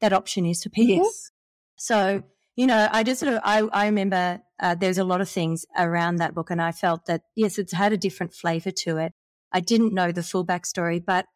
that 0.01 0.13
option 0.13 0.45
is 0.45 0.63
for 0.63 0.69
people. 0.69 1.07
Yes. 1.07 1.31
So, 1.77 2.23
you 2.57 2.67
know, 2.67 2.89
I 2.91 3.03
just 3.03 3.21
sort 3.21 3.33
of, 3.33 3.41
I, 3.45 3.61
I 3.73 3.87
remember 3.87 4.43
uh, 4.61 4.75
there's 4.75 4.99
a 4.99 5.05
lot 5.05 5.21
of 5.21 5.29
things 5.29 5.65
around 5.79 6.17
that 6.17 6.35
book 6.35 6.51
and 6.51 6.61
I 6.61 6.73
felt 6.73 7.07
that, 7.07 7.23
yes, 7.35 7.59
it's 7.59 7.73
had 7.73 7.93
a 7.93 7.97
different 7.97 8.35
flavor 8.35 8.71
to 8.71 8.99
it. 8.99 9.13
I 9.53 9.61
didn't 9.61 9.95
know 9.95 10.13
the 10.13 10.23
full 10.23 10.45
backstory, 10.45 11.03
but 11.05 11.27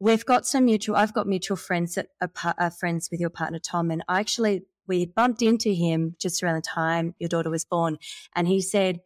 we've 0.00 0.24
got 0.24 0.46
some 0.46 0.64
mutual, 0.64 0.96
I've 0.96 1.12
got 1.12 1.26
mutual 1.26 1.56
friends 1.56 1.94
that 1.96 2.08
are, 2.20 2.54
are 2.58 2.70
friends 2.70 3.08
with 3.10 3.20
your 3.20 3.30
partner, 3.30 3.58
Tom. 3.58 3.90
And 3.90 4.02
I 4.08 4.20
actually, 4.20 4.62
we 4.86 5.04
bumped 5.04 5.42
into 5.42 5.70
him 5.70 6.16
just 6.18 6.42
around 6.42 6.56
the 6.56 6.62
time 6.62 7.14
your 7.18 7.28
daughter 7.28 7.50
was 7.50 7.64
born. 7.64 7.98
And 8.34 8.48
he 8.48 8.62
said, 8.62 9.00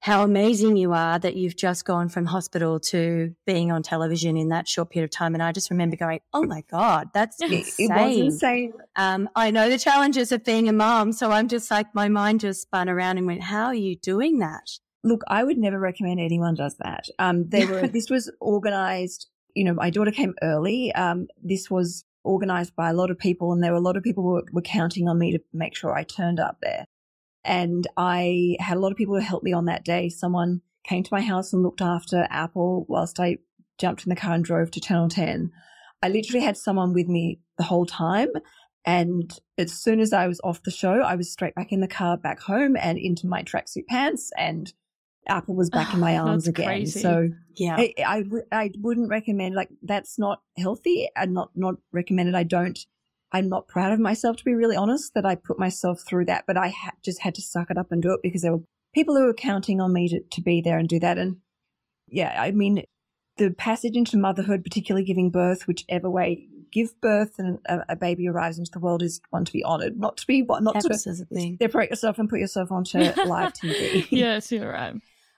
how 0.00 0.22
amazing 0.22 0.76
you 0.76 0.92
are 0.92 1.18
that 1.18 1.36
you've 1.36 1.56
just 1.56 1.84
gone 1.84 2.08
from 2.08 2.26
hospital 2.26 2.78
to 2.78 3.34
being 3.46 3.72
on 3.72 3.82
television 3.82 4.36
in 4.36 4.48
that 4.50 4.68
short 4.68 4.90
period 4.90 5.04
of 5.04 5.10
time. 5.10 5.34
And 5.34 5.42
I 5.42 5.52
just 5.52 5.70
remember 5.70 5.96
going, 5.96 6.20
oh 6.32 6.44
my 6.44 6.62
God, 6.70 7.08
that's 7.12 7.40
insane. 7.42 7.64
It 7.78 7.90
was 7.90 8.18
insane. 8.18 8.72
Um, 8.94 9.28
I 9.34 9.50
know 9.50 9.68
the 9.68 9.78
challenges 9.78 10.32
of 10.32 10.44
being 10.44 10.68
a 10.68 10.72
mom. 10.72 11.12
So 11.12 11.32
I'm 11.32 11.48
just 11.48 11.70
like, 11.70 11.92
my 11.94 12.08
mind 12.08 12.40
just 12.40 12.62
spun 12.62 12.88
around 12.88 13.18
and 13.18 13.26
went, 13.26 13.42
how 13.42 13.66
are 13.66 13.74
you 13.74 13.96
doing 13.96 14.38
that? 14.38 14.78
Look, 15.02 15.22
I 15.28 15.42
would 15.44 15.58
never 15.58 15.78
recommend 15.78 16.20
anyone 16.20 16.54
does 16.54 16.76
that. 16.78 17.08
Um, 17.18 17.48
they 17.48 17.66
were, 17.66 17.86
this 17.88 18.10
was 18.10 18.30
organized, 18.40 19.28
you 19.54 19.64
know, 19.64 19.74
my 19.74 19.90
daughter 19.90 20.12
came 20.12 20.34
early. 20.42 20.92
Um, 20.92 21.26
this 21.42 21.70
was 21.70 22.04
organized 22.22 22.76
by 22.76 22.90
a 22.90 22.94
lot 22.94 23.10
of 23.10 23.18
people 23.18 23.52
and 23.52 23.62
there 23.62 23.72
were 23.72 23.78
a 23.78 23.82
lot 23.82 23.96
of 23.96 24.02
people 24.02 24.22
who 24.22 24.30
were, 24.30 24.44
were 24.52 24.62
counting 24.62 25.08
on 25.08 25.18
me 25.18 25.32
to 25.32 25.40
make 25.52 25.74
sure 25.74 25.94
I 25.94 26.02
turned 26.02 26.38
up 26.40 26.58
there. 26.62 26.86
And 27.46 27.86
I 27.96 28.56
had 28.60 28.76
a 28.76 28.80
lot 28.80 28.92
of 28.92 28.98
people 28.98 29.16
to 29.16 29.24
help 29.24 29.42
me 29.42 29.52
on 29.52 29.66
that 29.66 29.84
day. 29.84 30.08
Someone 30.08 30.62
came 30.84 31.02
to 31.02 31.12
my 31.12 31.20
house 31.20 31.52
and 31.52 31.62
looked 31.62 31.80
after 31.80 32.26
Apple 32.30 32.86
whilst 32.88 33.20
I 33.20 33.38
jumped 33.78 34.04
in 34.04 34.10
the 34.10 34.16
car 34.16 34.34
and 34.34 34.44
drove 34.44 34.70
to 34.72 34.80
Channel 34.80 35.08
10. 35.08 35.50
I 36.02 36.08
literally 36.08 36.44
had 36.44 36.56
someone 36.56 36.92
with 36.92 37.08
me 37.08 37.40
the 37.58 37.64
whole 37.64 37.86
time. 37.86 38.28
And 38.84 39.32
as 39.58 39.72
soon 39.72 40.00
as 40.00 40.12
I 40.12 40.28
was 40.28 40.40
off 40.44 40.62
the 40.62 40.70
show, 40.70 41.00
I 41.00 41.16
was 41.16 41.32
straight 41.32 41.54
back 41.54 41.72
in 41.72 41.80
the 41.80 41.88
car, 41.88 42.16
back 42.16 42.40
home 42.40 42.76
and 42.76 42.98
into 42.98 43.26
my 43.26 43.42
tracksuit 43.42 43.86
pants 43.88 44.30
and 44.36 44.72
Apple 45.28 45.56
was 45.56 45.70
back 45.70 45.92
in 45.92 46.00
my 46.00 46.16
arms 46.18 46.46
again. 46.46 46.66
crazy. 46.66 47.00
So 47.00 47.28
Yeah. 47.56 47.76
I, 47.78 47.94
I, 48.06 48.24
I 48.52 48.70
wouldn't 48.78 49.10
recommend 49.10 49.54
like 49.54 49.70
that's 49.82 50.18
not 50.18 50.42
healthy 50.56 51.08
and 51.16 51.34
not 51.34 51.50
not 51.54 51.76
recommended. 51.92 52.34
I 52.34 52.44
don't. 52.44 52.78
I'm 53.36 53.50
not 53.50 53.68
proud 53.68 53.92
of 53.92 54.00
myself 54.00 54.38
to 54.38 54.44
be 54.44 54.54
really 54.54 54.76
honest 54.76 55.12
that 55.14 55.26
I 55.26 55.34
put 55.34 55.58
myself 55.58 56.00
through 56.00 56.24
that, 56.24 56.44
but 56.46 56.56
I 56.56 56.68
ha- 56.68 56.92
just 57.04 57.20
had 57.20 57.34
to 57.34 57.42
suck 57.42 57.70
it 57.70 57.76
up 57.76 57.92
and 57.92 58.02
do 58.02 58.12
it 58.12 58.20
because 58.22 58.40
there 58.40 58.52
were 58.52 58.62
people 58.94 59.14
who 59.14 59.26
were 59.26 59.34
counting 59.34 59.78
on 59.78 59.92
me 59.92 60.08
to, 60.08 60.20
to 60.20 60.40
be 60.40 60.62
there 60.62 60.78
and 60.78 60.88
do 60.88 60.98
that. 61.00 61.18
And 61.18 61.36
yeah, 62.08 62.34
I 62.40 62.52
mean, 62.52 62.84
the 63.36 63.50
passage 63.50 63.94
into 63.94 64.16
motherhood, 64.16 64.64
particularly 64.64 65.04
giving 65.04 65.30
birth, 65.30 65.66
whichever 65.66 66.08
way 66.08 66.48
give 66.72 66.98
birth 67.02 67.38
and 67.38 67.58
a, 67.66 67.80
a 67.90 67.96
baby 67.96 68.26
arrives 68.26 68.58
into 68.58 68.70
the 68.72 68.80
world, 68.80 69.02
is 69.02 69.20
one 69.28 69.44
to 69.44 69.52
be 69.52 69.62
honored, 69.64 69.98
not 69.98 70.16
to 70.16 70.26
be 70.26 70.42
what 70.42 70.62
not 70.62 70.80
to 70.80 70.88
Absolutely. 70.90 71.58
separate 71.60 71.90
yourself 71.90 72.18
and 72.18 72.30
put 72.30 72.40
yourself 72.40 72.72
onto 72.72 72.98
live 73.26 73.52
TV. 73.52 74.06
yes, 74.10 74.50
you're 74.50 74.72
right. 74.72 74.94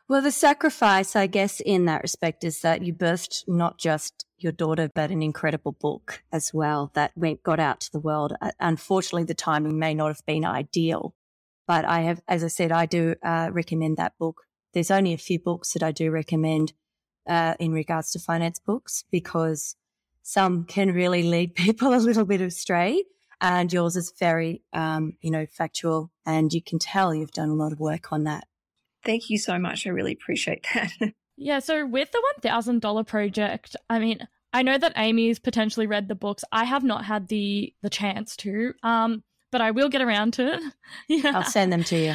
Well, 0.08 0.22
the 0.22 0.30
sacrifice, 0.30 1.16
I 1.16 1.26
guess, 1.26 1.60
in 1.60 1.86
that 1.86 2.02
respect 2.02 2.44
is 2.44 2.60
that 2.60 2.82
you 2.82 2.94
birthed 2.94 3.42
not 3.48 3.76
just 3.76 4.24
your 4.42 4.52
daughter, 4.52 4.90
but 4.94 5.10
an 5.10 5.22
incredible 5.22 5.72
book 5.72 6.22
as 6.32 6.52
well 6.52 6.90
that 6.94 7.12
went, 7.16 7.42
got 7.42 7.60
out 7.60 7.80
to 7.80 7.92
the 7.92 8.00
world. 8.00 8.34
Uh, 8.40 8.50
Unfortunately, 8.60 9.24
the 9.24 9.34
timing 9.34 9.78
may 9.78 9.94
not 9.94 10.08
have 10.08 10.24
been 10.26 10.44
ideal, 10.44 11.14
but 11.66 11.84
I 11.84 12.00
have, 12.00 12.22
as 12.28 12.44
I 12.44 12.48
said, 12.48 12.72
I 12.72 12.86
do 12.86 13.14
uh, 13.22 13.50
recommend 13.52 13.96
that 13.96 14.18
book. 14.18 14.42
There's 14.72 14.90
only 14.90 15.12
a 15.12 15.18
few 15.18 15.38
books 15.38 15.72
that 15.72 15.82
I 15.82 15.92
do 15.92 16.10
recommend 16.10 16.72
uh, 17.28 17.54
in 17.58 17.72
regards 17.72 18.10
to 18.12 18.18
finance 18.18 18.58
books 18.58 19.04
because 19.10 19.76
some 20.22 20.64
can 20.64 20.92
really 20.92 21.22
lead 21.22 21.54
people 21.54 21.94
a 21.94 21.96
little 21.96 22.24
bit 22.24 22.40
astray. 22.40 23.04
And 23.40 23.72
yours 23.72 23.94
is 23.94 24.12
very, 24.18 24.62
um, 24.72 25.12
you 25.20 25.30
know, 25.30 25.46
factual, 25.46 26.10
and 26.26 26.52
you 26.52 26.60
can 26.60 26.80
tell 26.80 27.14
you've 27.14 27.30
done 27.30 27.50
a 27.50 27.54
lot 27.54 27.72
of 27.72 27.78
work 27.78 28.12
on 28.12 28.24
that. 28.24 28.48
Thank 29.04 29.30
you 29.30 29.38
so 29.38 29.60
much. 29.60 29.86
I 29.86 29.90
really 29.90 30.12
appreciate 30.12 30.66
that. 30.74 30.90
Yeah, 31.40 31.60
so 31.60 31.86
with 31.86 32.10
the 32.10 32.22
$1,000 32.42 33.06
project, 33.06 33.76
I 33.88 34.00
mean, 34.00 34.26
I 34.52 34.62
know 34.62 34.76
that 34.76 34.92
Amy's 34.96 35.38
potentially 35.38 35.86
read 35.86 36.08
the 36.08 36.14
books. 36.14 36.44
I 36.50 36.64
have 36.64 36.82
not 36.82 37.04
had 37.04 37.28
the 37.28 37.72
the 37.82 37.90
chance 37.90 38.34
to. 38.38 38.72
Um, 38.82 39.22
but 39.50 39.60
I 39.60 39.70
will 39.70 39.88
get 39.88 40.02
around 40.02 40.34
to 40.34 40.54
it. 40.54 40.62
yeah. 41.08 41.32
I'll 41.34 41.44
send 41.44 41.72
them 41.72 41.84
to 41.84 41.96
you. 41.96 42.14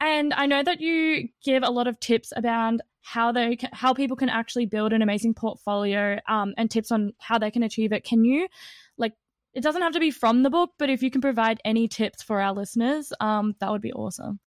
And 0.00 0.32
I 0.32 0.46
know 0.46 0.62
that 0.62 0.80
you 0.80 1.28
give 1.44 1.62
a 1.62 1.70
lot 1.70 1.86
of 1.86 2.00
tips 2.00 2.32
about 2.34 2.80
how 3.02 3.32
they 3.32 3.56
can, 3.56 3.70
how 3.72 3.92
people 3.92 4.16
can 4.16 4.28
actually 4.28 4.66
build 4.66 4.92
an 4.92 5.02
amazing 5.02 5.34
portfolio 5.34 6.18
um, 6.28 6.54
and 6.56 6.70
tips 6.70 6.90
on 6.90 7.12
how 7.18 7.38
they 7.38 7.50
can 7.50 7.62
achieve 7.62 7.92
it. 7.92 8.04
Can 8.04 8.24
you 8.24 8.48
like 8.96 9.12
it 9.52 9.62
doesn't 9.62 9.82
have 9.82 9.92
to 9.92 10.00
be 10.00 10.10
from 10.10 10.42
the 10.42 10.50
book, 10.50 10.70
but 10.78 10.90
if 10.90 11.02
you 11.02 11.10
can 11.10 11.20
provide 11.20 11.60
any 11.64 11.88
tips 11.88 12.22
for 12.22 12.40
our 12.40 12.54
listeners, 12.54 13.12
um, 13.20 13.54
that 13.60 13.70
would 13.70 13.82
be 13.82 13.92
awesome. 13.92 14.38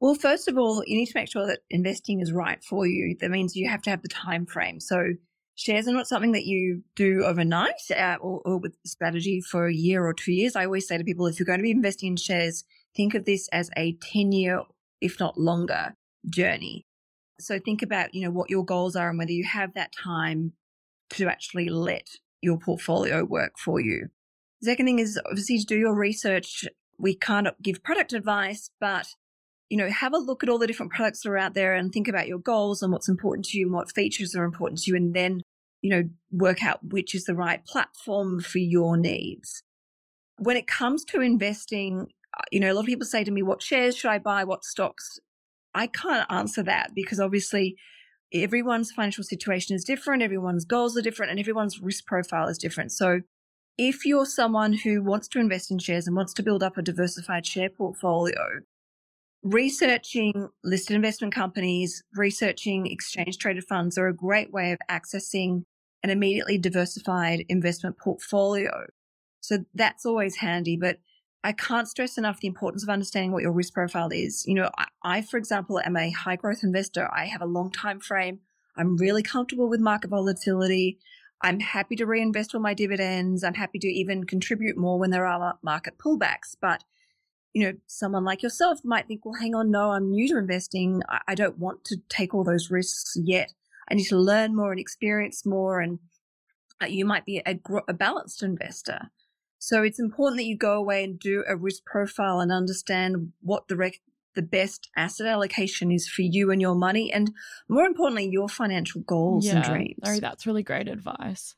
Well, 0.00 0.14
first 0.14 0.48
of 0.48 0.58
all, 0.58 0.82
you 0.86 0.96
need 0.96 1.06
to 1.06 1.18
make 1.18 1.30
sure 1.30 1.46
that 1.46 1.60
investing 1.70 2.20
is 2.20 2.32
right 2.32 2.62
for 2.62 2.86
you. 2.86 3.16
That 3.20 3.30
means 3.30 3.56
you 3.56 3.68
have 3.68 3.82
to 3.82 3.90
have 3.90 4.02
the 4.02 4.08
time 4.08 4.44
frame. 4.44 4.78
So 4.78 5.14
shares 5.54 5.88
are 5.88 5.92
not 5.92 6.06
something 6.06 6.32
that 6.32 6.44
you 6.44 6.82
do 6.94 7.24
overnight 7.24 7.80
uh, 7.90 8.16
or, 8.20 8.42
or 8.44 8.58
with 8.58 8.76
strategy 8.84 9.40
for 9.40 9.66
a 9.66 9.74
year 9.74 10.04
or 10.04 10.12
two 10.12 10.32
years. 10.32 10.54
I 10.54 10.66
always 10.66 10.86
say 10.86 10.98
to 10.98 11.04
people, 11.04 11.26
if 11.26 11.38
you're 11.38 11.46
going 11.46 11.58
to 11.58 11.62
be 11.64 11.70
investing 11.70 12.10
in 12.10 12.16
shares, 12.16 12.64
think 12.94 13.14
of 13.14 13.24
this 13.24 13.48
as 13.52 13.70
a 13.76 13.96
10 14.12 14.32
year, 14.32 14.62
if 15.00 15.18
not 15.18 15.38
longer 15.38 15.94
journey. 16.28 16.86
So 17.40 17.58
think 17.58 17.82
about, 17.82 18.14
you 18.14 18.22
know, 18.22 18.30
what 18.30 18.50
your 18.50 18.64
goals 18.64 18.96
are 18.96 19.08
and 19.08 19.18
whether 19.18 19.32
you 19.32 19.44
have 19.44 19.74
that 19.74 19.92
time 19.92 20.52
to 21.10 21.28
actually 21.28 21.68
let 21.68 22.06
your 22.42 22.58
portfolio 22.58 23.24
work 23.24 23.52
for 23.58 23.80
you. 23.80 24.08
Second 24.62 24.86
thing 24.86 24.98
is 24.98 25.18
obviously 25.26 25.58
to 25.58 25.64
do 25.64 25.76
your 25.76 25.94
research. 25.94 26.66
We 26.98 27.14
can't 27.14 27.48
give 27.62 27.82
product 27.82 28.12
advice, 28.12 28.70
but 28.80 29.08
you 29.68 29.76
know, 29.76 29.88
have 29.90 30.12
a 30.12 30.18
look 30.18 30.42
at 30.42 30.48
all 30.48 30.58
the 30.58 30.66
different 30.66 30.92
products 30.92 31.22
that 31.22 31.30
are 31.30 31.38
out 31.38 31.54
there 31.54 31.74
and 31.74 31.92
think 31.92 32.08
about 32.08 32.28
your 32.28 32.38
goals 32.38 32.82
and 32.82 32.92
what's 32.92 33.08
important 33.08 33.46
to 33.46 33.58
you 33.58 33.66
and 33.66 33.74
what 33.74 33.92
features 33.92 34.34
are 34.34 34.44
important 34.44 34.80
to 34.82 34.90
you. 34.90 34.96
And 34.96 35.14
then, 35.14 35.42
you 35.82 35.90
know, 35.90 36.04
work 36.30 36.62
out 36.62 36.80
which 36.84 37.14
is 37.14 37.24
the 37.24 37.34
right 37.34 37.64
platform 37.66 38.40
for 38.40 38.58
your 38.58 38.96
needs. 38.96 39.62
When 40.38 40.56
it 40.56 40.66
comes 40.66 41.04
to 41.06 41.20
investing, 41.20 42.08
uh, 42.38 42.42
you 42.52 42.60
know, 42.60 42.72
a 42.72 42.74
lot 42.74 42.80
of 42.80 42.86
people 42.86 43.06
say 43.06 43.24
to 43.24 43.30
me, 43.30 43.42
what 43.42 43.62
shares 43.62 43.96
should 43.96 44.10
I 44.10 44.18
buy? 44.18 44.44
What 44.44 44.64
stocks? 44.64 45.18
I 45.74 45.88
can't 45.88 46.30
answer 46.30 46.62
that 46.62 46.92
because 46.94 47.18
obviously 47.18 47.76
everyone's 48.32 48.92
financial 48.92 49.24
situation 49.24 49.74
is 49.74 49.84
different. 49.84 50.22
Everyone's 50.22 50.64
goals 50.64 50.96
are 50.96 51.02
different 51.02 51.30
and 51.30 51.40
everyone's 51.40 51.80
risk 51.80 52.06
profile 52.06 52.48
is 52.48 52.58
different. 52.58 52.92
So 52.92 53.20
if 53.78 54.06
you're 54.06 54.26
someone 54.26 54.72
who 54.72 55.02
wants 55.02 55.28
to 55.28 55.38
invest 55.38 55.70
in 55.70 55.78
shares 55.78 56.06
and 56.06 56.16
wants 56.16 56.32
to 56.34 56.42
build 56.42 56.62
up 56.62 56.76
a 56.76 56.82
diversified 56.82 57.44
share 57.44 57.68
portfolio, 57.68 58.60
researching 59.42 60.48
listed 60.64 60.96
investment 60.96 61.34
companies, 61.34 62.02
researching 62.14 62.86
exchange 62.86 63.38
traded 63.38 63.64
funds 63.64 63.96
are 63.96 64.08
a 64.08 64.14
great 64.14 64.52
way 64.52 64.72
of 64.72 64.78
accessing 64.90 65.64
an 66.02 66.10
immediately 66.10 66.58
diversified 66.58 67.44
investment 67.48 67.98
portfolio. 67.98 68.86
So 69.40 69.64
that's 69.74 70.04
always 70.04 70.36
handy, 70.36 70.76
but 70.76 70.98
I 71.44 71.52
can't 71.52 71.88
stress 71.88 72.18
enough 72.18 72.40
the 72.40 72.48
importance 72.48 72.82
of 72.82 72.88
understanding 72.88 73.30
what 73.30 73.42
your 73.42 73.52
risk 73.52 73.72
profile 73.72 74.08
is. 74.10 74.44
You 74.46 74.54
know, 74.54 74.70
I, 74.78 74.86
I 75.04 75.22
for 75.22 75.36
example, 75.36 75.78
am 75.78 75.96
a 75.96 76.10
high 76.10 76.36
growth 76.36 76.64
investor. 76.64 77.08
I 77.14 77.26
have 77.26 77.42
a 77.42 77.46
long 77.46 77.70
time 77.70 78.00
frame. 78.00 78.40
I'm 78.76 78.96
really 78.96 79.22
comfortable 79.22 79.68
with 79.68 79.80
market 79.80 80.10
volatility. 80.10 80.98
I'm 81.42 81.60
happy 81.60 81.96
to 81.96 82.06
reinvest 82.06 82.54
all 82.54 82.60
my 82.60 82.74
dividends. 82.74 83.44
I'm 83.44 83.54
happy 83.54 83.78
to 83.78 83.86
even 83.86 84.24
contribute 84.24 84.76
more 84.76 84.98
when 84.98 85.10
there 85.10 85.26
are 85.26 85.58
market 85.62 85.98
pullbacks. 85.98 86.56
But 86.60 86.82
you 87.56 87.64
know, 87.64 87.78
someone 87.86 88.22
like 88.22 88.42
yourself 88.42 88.80
might 88.84 89.08
think, 89.08 89.24
well, 89.24 89.40
hang 89.40 89.54
on, 89.54 89.70
no, 89.70 89.92
I'm 89.92 90.10
new 90.10 90.28
to 90.28 90.36
investing. 90.36 91.00
I, 91.08 91.20
I 91.28 91.34
don't 91.34 91.58
want 91.58 91.86
to 91.86 91.96
take 92.10 92.34
all 92.34 92.44
those 92.44 92.70
risks 92.70 93.14
yet. 93.16 93.54
I 93.90 93.94
need 93.94 94.08
to 94.08 94.18
learn 94.18 94.54
more 94.54 94.72
and 94.72 94.78
experience 94.78 95.46
more. 95.46 95.80
And 95.80 96.00
uh, 96.82 96.86
you 96.86 97.06
might 97.06 97.24
be 97.24 97.40
a, 97.46 97.58
a 97.88 97.94
balanced 97.94 98.42
investor. 98.42 99.10
So 99.58 99.82
it's 99.82 99.98
important 99.98 100.38
that 100.38 100.44
you 100.44 100.54
go 100.54 100.74
away 100.74 101.02
and 101.02 101.18
do 101.18 101.44
a 101.48 101.56
risk 101.56 101.86
profile 101.86 102.40
and 102.40 102.52
understand 102.52 103.32
what 103.40 103.68
the 103.68 103.76
rec- 103.76 104.02
the 104.34 104.42
best 104.42 104.90
asset 104.94 105.26
allocation 105.26 105.90
is 105.90 106.06
for 106.06 106.20
you 106.20 106.50
and 106.50 106.60
your 106.60 106.74
money, 106.74 107.10
and 107.10 107.30
more 107.70 107.86
importantly, 107.86 108.28
your 108.30 108.50
financial 108.50 109.00
goals 109.00 109.46
and 109.46 109.64
dreams. 109.64 109.94
Sorry, 110.04 110.20
that's 110.20 110.46
really 110.46 110.62
great 110.62 110.88
advice. 110.88 111.54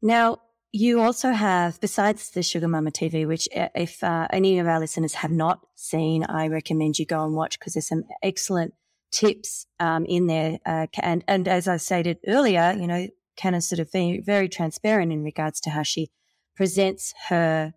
Now, 0.00 0.38
you 0.72 1.00
also 1.00 1.30
have, 1.30 1.80
besides 1.80 2.30
the 2.30 2.42
Sugar 2.42 2.68
Mama 2.68 2.90
TV, 2.90 3.26
which 3.26 3.48
uh, 3.56 3.68
if 3.74 4.02
uh, 4.02 4.26
any 4.30 4.58
of 4.58 4.66
our 4.66 4.78
listeners 4.80 5.14
have 5.14 5.30
not 5.30 5.60
seen, 5.74 6.24
I 6.24 6.48
recommend 6.48 6.98
you 6.98 7.06
go 7.06 7.24
and 7.24 7.34
watch 7.34 7.58
because 7.58 7.74
there's 7.74 7.88
some 7.88 8.04
excellent 8.22 8.74
tips 9.10 9.66
um, 9.80 10.04
in 10.04 10.26
there. 10.26 10.58
Uh, 10.66 10.86
and, 11.00 11.24
and 11.26 11.48
as 11.48 11.68
I 11.68 11.76
stated 11.78 12.18
earlier, 12.26 12.74
you 12.78 12.86
know, 12.86 13.08
is 13.44 13.68
sort 13.68 13.80
of 13.80 13.90
very 13.92 14.48
transparent 14.48 15.12
in 15.12 15.22
regards 15.22 15.60
to 15.60 15.70
how 15.70 15.82
she 15.82 16.10
presents 16.56 17.14
her 17.28 17.74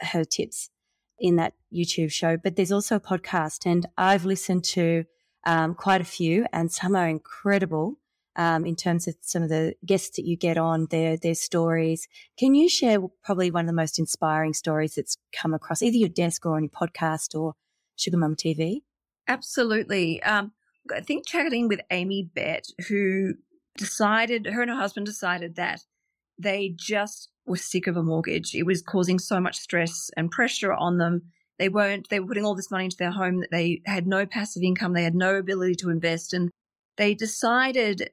her 0.00 0.24
tips 0.24 0.70
in 1.18 1.36
that 1.36 1.54
YouTube 1.74 2.12
show. 2.12 2.36
But 2.36 2.56
there's 2.56 2.72
also 2.72 2.96
a 2.96 3.00
podcast, 3.00 3.66
and 3.66 3.86
I've 3.96 4.24
listened 4.24 4.64
to 4.64 5.04
um, 5.46 5.74
quite 5.74 6.00
a 6.00 6.04
few, 6.04 6.46
and 6.52 6.70
some 6.70 6.94
are 6.94 7.08
incredible 7.08 7.98
um, 8.38 8.64
in 8.64 8.76
terms 8.76 9.08
of 9.08 9.16
some 9.20 9.42
of 9.42 9.48
the 9.48 9.74
guests 9.84 10.16
that 10.16 10.24
you 10.24 10.36
get 10.36 10.56
on, 10.56 10.86
their 10.90 11.16
their 11.16 11.34
stories. 11.34 12.06
Can 12.38 12.54
you 12.54 12.68
share 12.68 13.00
probably 13.24 13.50
one 13.50 13.64
of 13.64 13.66
the 13.66 13.72
most 13.74 13.98
inspiring 13.98 14.54
stories 14.54 14.94
that's 14.94 15.18
come 15.32 15.52
across 15.52 15.82
either 15.82 15.96
your 15.96 16.08
desk 16.08 16.46
or 16.46 16.56
on 16.56 16.62
your 16.62 16.70
podcast 16.70 17.38
or 17.38 17.54
Sugar 17.96 18.16
Mum 18.16 18.36
TV? 18.36 18.82
Absolutely. 19.26 20.22
Um, 20.22 20.52
I 20.94 21.00
think 21.00 21.26
chatting 21.26 21.68
with 21.68 21.80
Amy 21.90 22.30
Bett, 22.32 22.68
who 22.88 23.34
decided, 23.76 24.46
her 24.46 24.62
and 24.62 24.70
her 24.70 24.76
husband 24.76 25.06
decided 25.06 25.56
that 25.56 25.80
they 26.38 26.72
just 26.76 27.28
were 27.44 27.56
sick 27.56 27.88
of 27.88 27.96
a 27.96 28.02
mortgage. 28.02 28.54
It 28.54 28.64
was 28.64 28.82
causing 28.82 29.18
so 29.18 29.40
much 29.40 29.58
stress 29.58 30.10
and 30.16 30.30
pressure 30.30 30.72
on 30.72 30.98
them. 30.98 31.22
They 31.58 31.68
weren't, 31.68 32.08
they 32.08 32.20
were 32.20 32.28
putting 32.28 32.44
all 32.44 32.54
this 32.54 32.70
money 32.70 32.84
into 32.84 32.96
their 32.96 33.10
home 33.10 33.40
that 33.40 33.50
they 33.50 33.82
had 33.84 34.06
no 34.06 34.24
passive 34.24 34.62
income. 34.62 34.92
They 34.92 35.02
had 35.02 35.16
no 35.16 35.34
ability 35.34 35.74
to 35.76 35.90
invest. 35.90 36.32
And 36.32 36.50
they 36.96 37.14
decided 37.14 38.10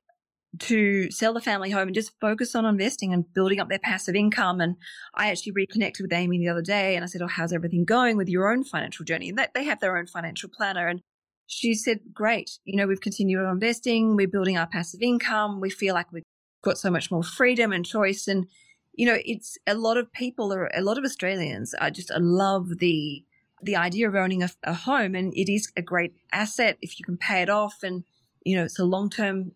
to 0.60 1.12
sell 1.12 1.34
the 1.34 1.42
family 1.42 1.72
home 1.72 1.88
and 1.88 1.96
just 1.96 2.14
focus 2.20 2.56
on 2.56 2.66
investing 2.66 3.14
and 3.14 3.32
building 3.34 3.60
up 3.60 3.70
their 3.70 3.80
passive 3.80 4.16
income. 4.16 4.62
And 4.62 4.76
I 5.14 5.30
actually 5.30 5.54
reconnected 5.54 6.04
with 6.04 6.14
Amy 6.14 6.38
the 6.38 6.50
other 6.50 6.62
day 6.62 6.96
and 6.96 7.04
I 7.04 7.08
said, 7.08 7.22
Oh, 7.22 7.28
how's 7.28 7.54
everything 7.54 7.86
going 7.86 8.18
with 8.18 8.30
your 8.30 8.52
own 8.52 8.64
financial 8.64 9.06
journey? 9.06 9.30
And 9.30 9.48
they 9.54 9.64
have 9.64 9.80
their 9.80 9.98
own 9.98 10.08
financial 10.08 10.50
planner. 10.50 10.88
And 10.88 11.02
she 11.48 11.74
said, 11.74 12.00
Great. 12.14 12.60
You 12.64 12.78
know, 12.78 12.88
we've 12.88 13.02
continued 13.02 13.44
on 13.44 13.52
investing. 13.52 14.16
We're 14.16 14.28
building 14.28 14.58
our 14.58 14.68
passive 14.68 15.02
income. 15.02 15.62
We 15.62 15.70
feel 15.70 15.94
like 15.94 16.12
we've 16.12 16.24
got 16.64 16.78
so 16.78 16.90
much 16.90 17.12
more 17.12 17.24
freedom 17.24 17.72
and 17.72 17.86
choice. 17.86 18.28
And, 18.28 18.48
you 18.94 19.06
know, 19.06 19.18
it's 19.26 19.58
a 19.68 19.76
lot 19.76 19.98
of 19.98 20.12
people 20.12 20.54
or 20.54 20.70
a 20.76 20.82
lot 20.82 20.98
of 20.98 21.04
Australians 21.04 21.74
are 21.76 21.92
just 21.92 22.12
uh, 22.12 22.20
love 22.20 22.80
the, 22.80 23.24
the 23.62 23.76
idea 23.76 24.08
of 24.08 24.16
owning 24.16 24.44
a, 24.44 24.50
a 24.64 24.74
home 24.74 25.16
and 25.16 25.34
it 25.36 25.52
is 25.52 25.72
a 25.78 25.82
great 25.82 26.14
asset 26.32 26.78
if 26.82 27.00
you 27.00 27.06
can 27.06 27.18
pay 27.18 27.42
it 27.42 27.50
off 27.50 27.84
and, 27.84 28.04
you 28.44 28.56
know, 28.56 28.64
it's 28.64 28.80
a 28.80 28.86
long 28.86 29.10
term 29.10 29.52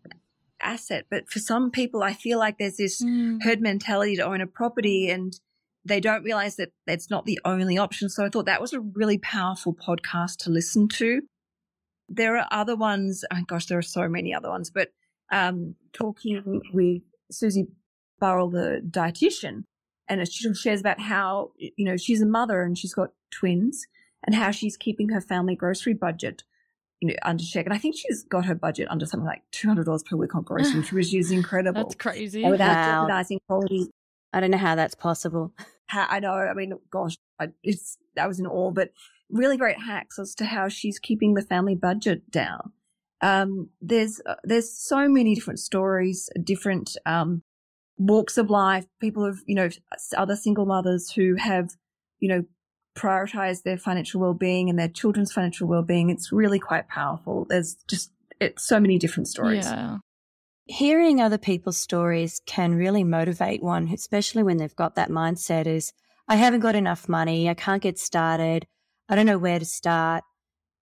asset. 0.62 1.06
But 1.10 1.30
for 1.30 1.40
some 1.40 1.72
people, 1.72 2.04
I 2.04 2.14
feel 2.14 2.40
like 2.40 2.58
there's 2.58 2.78
this 2.78 3.02
mm. 3.02 3.42
herd 3.44 3.62
mentality 3.62 4.16
to 4.18 4.26
own 4.26 4.42
a 4.42 4.48
property 4.48 5.10
and 5.10 5.34
they 5.86 6.00
don't 6.00 6.24
realize 6.24 6.58
that 6.58 6.72
that's 6.86 7.10
not 7.10 7.26
the 7.26 7.40
only 7.46 7.78
option. 7.78 8.10
So 8.10 8.26
I 8.26 8.30
thought 8.30 8.46
that 8.46 8.62
was 8.62 8.74
a 8.74 8.80
really 8.80 9.18
powerful 9.18 9.74
podcast 9.74 10.38
to 10.40 10.50
listen 10.50 10.88
to. 10.90 11.22
There 12.08 12.38
are 12.38 12.48
other 12.52 12.76
ones. 12.76 13.24
Oh 13.32 13.44
gosh, 13.48 13.68
there 13.68 13.78
are 13.78 13.84
so 13.84 14.08
many 14.08 14.34
other 14.34 14.50
ones, 14.50 14.70
but 14.70 14.90
um, 15.32 15.76
talking 15.94 16.62
with 16.74 17.02
Susie 17.32 17.68
Burrell, 18.20 18.50
the 18.50 18.82
dietitian, 18.88 19.64
and 20.08 20.28
she 20.28 20.54
shares 20.54 20.80
about 20.80 21.00
how, 21.00 21.52
you 21.58 21.86
know, 21.86 21.98
she's 21.98 22.22
a 22.22 22.26
mother 22.26 22.64
and 22.64 22.78
she's 22.78 22.94
got 22.94 23.12
twins 23.32 23.86
and 24.26 24.36
how 24.36 24.52
she's 24.52 24.76
keeping 24.76 25.10
her 25.10 25.22
family 25.22 25.56
grocery 25.56 25.94
budget 25.94 26.44
you 27.02 27.10
know, 27.10 27.16
under 27.24 27.44
check. 27.44 27.66
And 27.66 27.74
I 27.74 27.78
think 27.78 27.96
she's 27.96 28.24
got 28.24 28.46
her 28.46 28.56
budget 28.56 28.88
under 28.90 29.06
something 29.06 29.26
like 29.26 29.44
$200 29.54 30.06
per 30.06 30.16
week 30.16 30.36
on 30.36 30.44
groceries, 30.44 30.92
which 30.92 31.14
is 31.14 31.32
incredible. 31.32 31.84
That's 31.84 31.96
crazy. 31.96 32.44
And 32.44 32.52
without 32.52 32.76
wow. 32.76 33.02
jeopardizing 33.02 33.40
quality. 33.48 33.90
I 34.34 34.40
don't 34.40 34.52
know 34.52 34.58
how 34.58 34.76
that's 34.76 34.96
possible. 34.96 35.54
How, 35.88 36.06
I 36.10 36.20
know. 36.20 36.34
I 36.34 36.54
mean, 36.54 36.74
gosh, 36.92 37.18
I, 37.40 37.48
it's, 37.64 37.98
that 38.16 38.28
was 38.28 38.40
in 38.40 38.46
awe, 38.46 38.72
but 38.72 38.92
really 39.30 39.58
great 39.58 39.80
hacks 39.80 40.20
as 40.20 40.36
to 40.36 40.46
how 40.46 40.68
she's 40.68 41.00
keeping 41.00 41.34
the 41.34 41.42
family 41.42 41.76
budget 41.76 42.30
down. 42.30 42.74
Um, 43.22 43.70
there's, 43.82 44.22
uh, 44.26 44.36
there's 44.44 44.72
so 44.72 45.10
many 45.10 45.36
different 45.36 45.60
stories, 45.60 46.30
different, 46.44 46.96
um, 47.06 47.42
walks 47.98 48.38
of 48.38 48.50
life, 48.50 48.86
people 49.02 49.26
have, 49.26 49.40
you 49.46 49.56
know, 49.56 49.70
other 50.16 50.36
single 50.36 50.66
mothers 50.66 51.12
who 51.12 51.36
have, 51.36 51.72
you 52.20 52.30
know, 52.30 52.44
prioritize 53.00 53.64
their 53.64 53.78
financial 53.78 54.20
well-being 54.20 54.70
and 54.70 54.78
their 54.78 54.90
children's 54.90 55.32
financial 55.32 55.68
well-being 55.68 56.10
it's 56.10 56.32
really 56.32 56.60
quite 56.60 56.88
powerful. 56.88 57.46
There's 57.50 57.76
just 57.88 58.12
it's 58.40 58.68
so 58.68 58.80
many 58.80 58.98
different 58.98 59.28
stories. 59.28 59.66
Yeah. 59.66 59.98
Hearing 60.66 61.20
other 61.20 61.38
people's 61.38 61.78
stories 61.78 62.42
can 62.46 62.76
really 62.76 63.04
motivate 63.04 63.64
one 63.64 63.90
especially 63.94 64.44
when 64.44 64.58
they've 64.58 64.76
got 64.76 64.96
that 64.96 65.10
mindset 65.10 65.66
is 65.66 65.94
i 66.28 66.36
haven't 66.36 66.60
got 66.60 66.76
enough 66.76 67.10
money 67.10 67.50
i 67.50 67.56
can't 67.56 67.82
get 67.82 67.98
started 67.98 68.68
i 69.08 69.16
don't 69.16 69.26
know 69.26 69.40
where 69.40 69.60
to 69.60 69.66
start. 69.66 70.24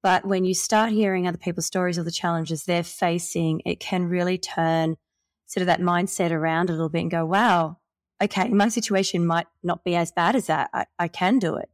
But 0.03 0.25
when 0.25 0.45
you 0.45 0.53
start 0.53 0.91
hearing 0.91 1.27
other 1.27 1.39
people's 1.39 1.65
stories 1.65 1.97
of 1.97 2.05
the 2.05 2.11
challenges 2.11 2.63
they're 2.63 2.83
facing 2.83 3.61
it 3.65 3.79
can 3.79 4.05
really 4.05 4.37
turn 4.37 4.97
sort 5.45 5.61
of 5.61 5.67
that 5.67 5.81
mindset 5.81 6.31
around 6.31 6.69
a 6.69 6.73
little 6.73 6.89
bit 6.89 7.01
and 7.01 7.11
go 7.11 7.25
wow 7.25 7.77
okay 8.21 8.49
my 8.49 8.67
situation 8.67 9.25
might 9.25 9.47
not 9.63 9.83
be 9.83 9.95
as 9.95 10.11
bad 10.11 10.35
as 10.35 10.47
that 10.47 10.69
i, 10.73 10.85
I 10.99 11.07
can 11.07 11.39
do 11.39 11.55
it 11.55 11.69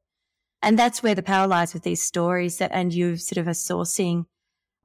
and 0.63 0.79
that's 0.79 1.03
where 1.03 1.13
the 1.13 1.22
power 1.22 1.48
lies 1.48 1.74
with 1.74 1.84
these 1.84 2.01
stories 2.01 2.58
that, 2.58 2.72
and 2.74 2.93
you 2.93 3.17
sort 3.17 3.38
of 3.38 3.48
are 3.48 3.51
sourcing 3.51 4.25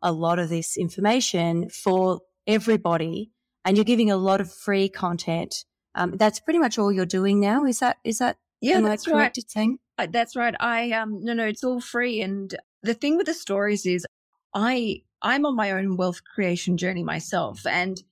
a 0.03 0.13
lot 0.13 0.39
of 0.39 0.49
this 0.49 0.77
information 0.77 1.71
for 1.71 2.21
everybody 2.47 3.31
and 3.65 3.77
you're 3.77 3.85
giving 3.85 4.11
a 4.11 4.17
lot 4.17 4.41
of 4.41 4.53
free 4.53 4.89
content. 4.89 5.65
Um, 5.95 6.17
that's 6.17 6.41
pretty 6.41 6.59
much 6.59 6.79
all 6.79 6.93
you're 6.93 7.07
doing 7.07 7.41
now. 7.41 7.65
Is 7.65 7.81
that, 7.81 7.97
is 8.05 8.19
that, 8.19 8.37
yeah, 8.61 8.81
that's 8.81 9.09
right. 9.09 9.37
Saying? 9.49 9.79
Uh, 9.97 10.07
that's 10.11 10.37
right. 10.37 10.55
I, 10.61 10.93
um, 10.93 11.25
no, 11.25 11.33
no, 11.33 11.47
it's 11.47 11.65
all 11.65 11.81
free. 11.81 12.21
And 12.21 12.55
the 12.83 12.95
thing 12.95 13.17
with 13.17 13.27
the 13.27 13.35
stories 13.35 13.87
is 13.87 14.07
I, 14.55 15.03
I'm 15.23 15.45
on 15.47 15.57
my 15.57 15.73
own 15.73 15.97
wealth 15.97 16.23
creation 16.25 16.77
journey 16.77 17.03
myself. 17.03 17.67
And 17.67 18.03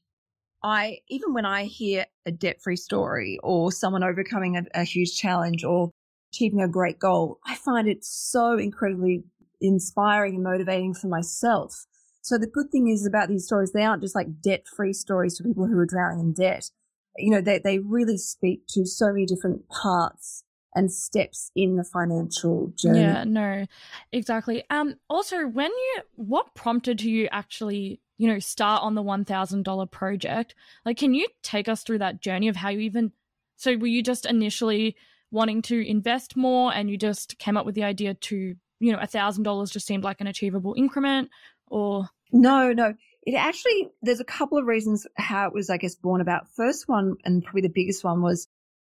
I, 0.63 0.99
even 1.09 1.33
when 1.33 1.47
I 1.47 1.65
hear 1.65 2.07
a 2.25 2.33
debt 2.33 2.61
free 2.61 2.77
story 2.77 3.39
or 3.43 3.71
someone 3.71 4.03
overcoming 4.03 4.57
a, 4.57 4.65
a 4.75 4.83
huge 4.83 5.17
challenge 5.17 5.63
or 5.63 5.91
achieving 6.37 6.61
a 6.61 6.69
great 6.69 6.99
goal, 6.99 7.41
I 7.47 7.55
find 7.55 7.89
it 7.89 8.05
so 8.05 8.59
incredibly 8.59 9.25
inspiring 9.61 10.35
and 10.35 10.45
motivating 10.45 10.95
for 10.95 11.09
myself. 11.09 11.87
So 12.21 12.39
the 12.39 12.47
good 12.47 12.71
thing 12.71 12.89
is 12.89 13.07
about 13.07 13.29
these 13.29 13.47
stories, 13.47 13.73
they 13.73 13.85
aren't 13.85 14.03
just 14.03 14.15
like 14.15 14.41
debt 14.41 14.67
free 14.67 14.93
stories 14.93 15.39
for 15.39 15.45
people 15.45 15.67
who 15.67 15.79
are 15.79 15.87
drowning 15.87 16.21
in 16.21 16.33
debt. 16.33 16.71
You 17.17 17.31
know, 17.31 17.41
they, 17.41 17.59
they 17.59 17.79
really 17.79 18.19
speak 18.19 18.67
to 18.71 18.85
so 18.85 19.13
many 19.13 19.25
different 19.25 19.69
parts 19.69 20.45
and 20.75 20.93
steps 20.93 21.51
in 21.57 21.77
the 21.77 21.85
financial 21.85 22.73
journey. 22.77 23.01
Yeah, 23.01 23.25
no, 23.25 23.67
exactly. 24.13 24.65
Um, 24.69 24.97
also, 25.09 25.47
when 25.47 25.71
you, 25.71 26.03
what 26.17 26.55
prompted 26.55 27.01
you 27.01 27.29
actually, 27.33 28.01
you 28.19 28.29
know, 28.29 28.41
start 28.41 28.83
on 28.83 28.95
the 28.95 29.03
$1,000 29.03 29.91
project? 29.91 30.55
Like, 30.85 30.99
can 30.99 31.15
you 31.15 31.29
take 31.43 31.69
us 31.69 31.83
through 31.83 31.99
that 31.99 32.21
journey 32.21 32.49
of 32.49 32.57
how 32.57 32.69
you 32.69 32.81
even, 32.81 33.13
so 33.57 33.77
were 33.79 33.87
you 33.87 34.03
just 34.03 34.27
initially 34.27 34.97
wanting 35.37 35.63
to 35.63 35.89
invest 35.89 36.37
more 36.37 36.75
and 36.75 36.91
you 36.91 36.97
just 36.97 37.39
came 37.39 37.57
up 37.57 37.67
with 37.67 37.75
the 37.75 37.85
idea 37.85 38.15
to, 38.15 38.57
you 38.81 38.93
know, 38.93 38.99
a 38.99 39.07
thousand 39.07 39.45
dollars 39.45 39.71
just 39.71 39.87
seemed 39.87 40.03
like 40.03 40.21
an 40.21 40.27
achievable 40.27 40.75
increment 40.77 41.31
or 41.69 42.09
no, 42.33 42.73
no. 42.73 42.95
It 43.23 43.35
actually 43.35 43.91
there's 44.03 44.21
a 44.21 44.25
couple 44.25 44.59
of 44.59 44.67
reasons 44.67 45.07
how 45.17 45.47
it 45.47 45.55
was, 45.55 45.71
I 45.71 45.77
guess, 45.77 45.95
born 45.95 46.21
about. 46.21 46.49
First 46.57 46.89
one 46.89 47.17
and 47.25 47.45
probably 47.45 47.63
the 47.63 47.69
biggest 47.69 48.03
one 48.03 48.23
was 48.23 48.49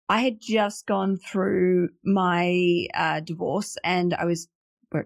I 0.08 0.20
had 0.20 0.40
just 0.40 0.86
gone 0.86 1.16
through 1.16 1.88
my 2.04 2.86
uh, 2.94 3.20
divorce 3.20 3.76
and 3.82 4.12
I 4.12 4.26
was 4.26 4.48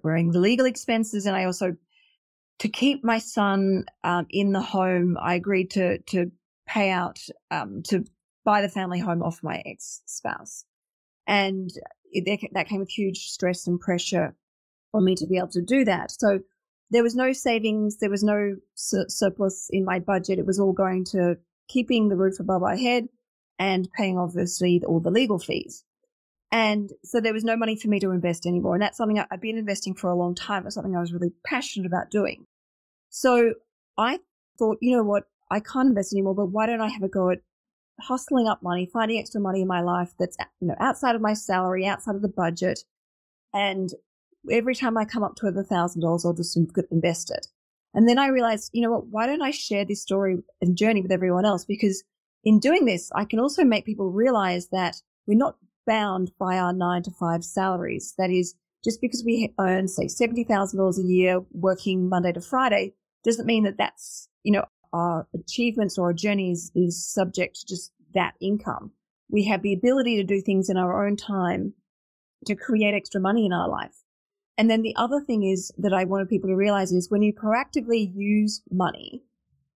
wearing 0.02 0.32
the 0.32 0.40
legal 0.40 0.66
expenses 0.66 1.24
and 1.24 1.36
I 1.36 1.44
also 1.44 1.76
to 2.58 2.68
keep 2.68 3.04
my 3.04 3.18
son 3.18 3.84
um, 4.02 4.26
in 4.30 4.52
the 4.52 4.60
home, 4.60 5.16
I 5.20 5.34
agreed 5.34 5.70
to 5.72 5.98
to 5.98 6.32
pay 6.66 6.90
out 6.90 7.20
um, 7.50 7.82
to 7.84 8.04
buy 8.44 8.62
the 8.62 8.68
family 8.68 8.98
home 8.98 9.22
off 9.22 9.42
my 9.42 9.62
ex 9.64 10.02
spouse. 10.06 10.64
And 11.28 11.70
it, 12.10 12.50
that 12.54 12.68
came 12.68 12.80
with 12.80 12.90
huge 12.90 13.28
stress 13.28 13.68
and 13.68 13.78
pressure 13.78 14.34
for 14.90 15.00
me 15.00 15.14
to 15.14 15.26
be 15.26 15.36
able 15.36 15.48
to 15.48 15.62
do 15.62 15.84
that. 15.84 16.10
So 16.10 16.40
there 16.90 17.02
was 17.02 17.14
no 17.14 17.32
savings. 17.32 17.98
There 17.98 18.10
was 18.10 18.24
no 18.24 18.56
sur- 18.74 19.08
surplus 19.08 19.68
in 19.70 19.84
my 19.84 19.98
budget. 20.00 20.38
It 20.38 20.46
was 20.46 20.58
all 20.58 20.72
going 20.72 21.04
to 21.12 21.36
keeping 21.68 22.08
the 22.08 22.16
roof 22.16 22.40
above 22.40 22.62
our 22.62 22.76
head 22.76 23.08
and 23.58 23.88
paying 23.92 24.18
obviously 24.18 24.82
all 24.86 25.00
the 25.00 25.10
legal 25.10 25.38
fees. 25.38 25.84
And 26.50 26.90
so 27.04 27.20
there 27.20 27.34
was 27.34 27.44
no 27.44 27.56
money 27.56 27.76
for 27.76 27.88
me 27.88 28.00
to 28.00 28.10
invest 28.10 28.46
anymore. 28.46 28.74
And 28.74 28.82
that's 28.82 28.96
something 28.96 29.18
I've 29.18 29.40
been 29.40 29.58
investing 29.58 29.94
for 29.94 30.08
a 30.08 30.16
long 30.16 30.34
time. 30.34 30.64
It's 30.64 30.76
something 30.76 30.96
I 30.96 31.00
was 31.00 31.12
really 31.12 31.32
passionate 31.44 31.86
about 31.86 32.10
doing. 32.10 32.46
So 33.10 33.52
I 33.98 34.20
thought, 34.58 34.78
you 34.80 34.96
know 34.96 35.02
what? 35.02 35.24
I 35.50 35.60
can't 35.60 35.90
invest 35.90 36.14
anymore, 36.14 36.34
but 36.34 36.46
why 36.46 36.66
don't 36.66 36.80
I 36.80 36.88
have 36.88 37.02
a 37.02 37.08
go 37.08 37.30
at 37.30 37.40
hustling 38.00 38.46
up 38.46 38.62
money, 38.62 38.88
finding 38.92 39.18
extra 39.18 39.40
money 39.40 39.62
in 39.62 39.68
my 39.68 39.80
life 39.80 40.12
that's, 40.18 40.36
you 40.60 40.68
know, 40.68 40.76
outside 40.80 41.14
of 41.14 41.20
my 41.20 41.34
salary, 41.34 41.86
outside 41.86 42.14
of 42.14 42.22
the 42.22 42.28
budget. 42.28 42.80
And 43.52 43.90
every 44.50 44.74
time 44.74 44.96
I 44.96 45.04
come 45.04 45.22
up 45.22 45.34
to 45.36 45.46
a 45.46 45.62
thousand 45.62 46.02
dollars, 46.02 46.24
I'll 46.24 46.32
just 46.32 46.58
invest 46.90 47.30
it. 47.30 47.46
And 47.94 48.08
then 48.08 48.18
I 48.18 48.28
realized, 48.28 48.70
you 48.72 48.82
know 48.82 48.90
what? 48.90 49.06
Why 49.08 49.26
don't 49.26 49.42
I 49.42 49.50
share 49.50 49.84
this 49.84 50.02
story 50.02 50.38
and 50.60 50.76
journey 50.76 51.02
with 51.02 51.12
everyone 51.12 51.44
else? 51.44 51.64
Because 51.64 52.04
in 52.44 52.60
doing 52.60 52.84
this, 52.84 53.10
I 53.14 53.24
can 53.24 53.40
also 53.40 53.64
make 53.64 53.84
people 53.84 54.12
realize 54.12 54.68
that 54.68 54.96
we're 55.26 55.38
not 55.38 55.56
bound 55.86 56.30
by 56.38 56.58
our 56.58 56.72
nine 56.72 57.02
to 57.02 57.10
five 57.10 57.44
salaries. 57.44 58.14
That 58.18 58.30
is, 58.30 58.54
just 58.84 59.00
because 59.00 59.24
we 59.24 59.52
earn, 59.58 59.88
say, 59.88 60.06
$70,000 60.06 60.98
a 60.98 61.02
year 61.02 61.40
working 61.52 62.08
Monday 62.08 62.32
to 62.32 62.40
Friday 62.40 62.94
doesn't 63.24 63.46
mean 63.46 63.64
that 63.64 63.78
that's, 63.78 64.28
you 64.44 64.52
know, 64.52 64.64
our 64.92 65.26
achievements 65.34 65.98
or 65.98 66.08
our 66.08 66.12
journeys 66.12 66.70
is 66.74 67.06
subject 67.06 67.60
to 67.60 67.66
just 67.66 67.92
that 68.14 68.34
income. 68.40 68.92
We 69.30 69.44
have 69.44 69.62
the 69.62 69.74
ability 69.74 70.16
to 70.16 70.24
do 70.24 70.40
things 70.40 70.70
in 70.70 70.76
our 70.76 71.06
own 71.06 71.16
time 71.16 71.74
to 72.46 72.54
create 72.54 72.94
extra 72.94 73.20
money 73.20 73.46
in 73.46 73.52
our 73.52 73.68
life. 73.68 74.04
And 74.56 74.70
then 74.70 74.82
the 74.82 74.96
other 74.96 75.20
thing 75.20 75.44
is 75.44 75.70
that 75.78 75.92
I 75.92 76.04
wanted 76.04 76.28
people 76.28 76.48
to 76.48 76.56
realize 76.56 76.92
is 76.92 77.10
when 77.10 77.22
you 77.22 77.32
proactively 77.32 78.12
use 78.14 78.62
money 78.70 79.22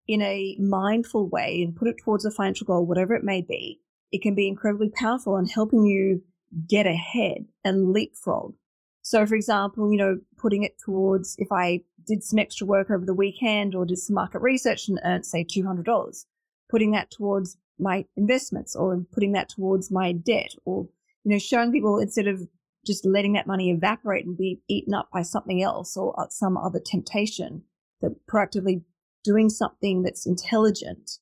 in 0.07 0.21
a 0.21 0.57
mindful 0.59 1.29
way 1.29 1.61
and 1.63 1.75
put 1.75 1.87
it 1.87 1.95
towards 2.03 2.25
a 2.25 2.31
financial 2.31 2.65
goal, 2.65 2.85
whatever 2.85 3.13
it 3.15 3.23
may 3.23 3.41
be, 3.41 3.79
it 4.11 4.21
can 4.21 4.35
be 4.35 4.47
incredibly 4.47 4.89
powerful 4.89 5.37
in 5.37 5.45
helping 5.45 5.85
you 5.85 6.21
get 6.67 6.85
ahead 6.85 7.45
and 7.63 7.93
leapfrog. 7.93 8.53
So, 9.03 9.25
for 9.25 9.35
example, 9.35 9.91
you 9.91 9.97
know, 9.97 10.19
putting 10.37 10.63
it 10.63 10.77
towards 10.83 11.35
if 11.37 11.51
I 11.51 11.81
did 12.07 12.23
some 12.23 12.39
extra 12.39 12.65
work 12.65 12.89
over 12.89 13.05
the 13.05 13.13
weekend 13.13 13.75
or 13.75 13.85
did 13.85 13.99
some 13.99 14.15
market 14.15 14.39
research 14.39 14.87
and 14.87 14.99
earned, 15.03 15.25
say, 15.25 15.43
$200, 15.43 16.25
putting 16.69 16.91
that 16.91 17.11
towards 17.11 17.57
my 17.77 18.05
investments 18.15 18.75
or 18.75 19.05
putting 19.11 19.33
that 19.33 19.49
towards 19.49 19.91
my 19.91 20.13
debt 20.13 20.55
or, 20.65 20.87
you 21.23 21.31
know, 21.31 21.37
showing 21.37 21.71
people 21.71 21.99
instead 21.99 22.27
of 22.27 22.47
just 22.85 23.05
letting 23.05 23.33
that 23.33 23.47
money 23.47 23.71
evaporate 23.71 24.25
and 24.25 24.37
be 24.37 24.61
eaten 24.69 24.93
up 24.93 25.09
by 25.11 25.21
something 25.21 25.61
else 25.61 25.95
or 25.97 26.17
uh, 26.19 26.27
some 26.29 26.57
other 26.57 26.79
temptation, 26.79 27.63
that 28.01 28.15
proactively 28.27 28.83
doing 29.23 29.49
something 29.49 30.03
that's 30.03 30.25
intelligent 30.25 31.19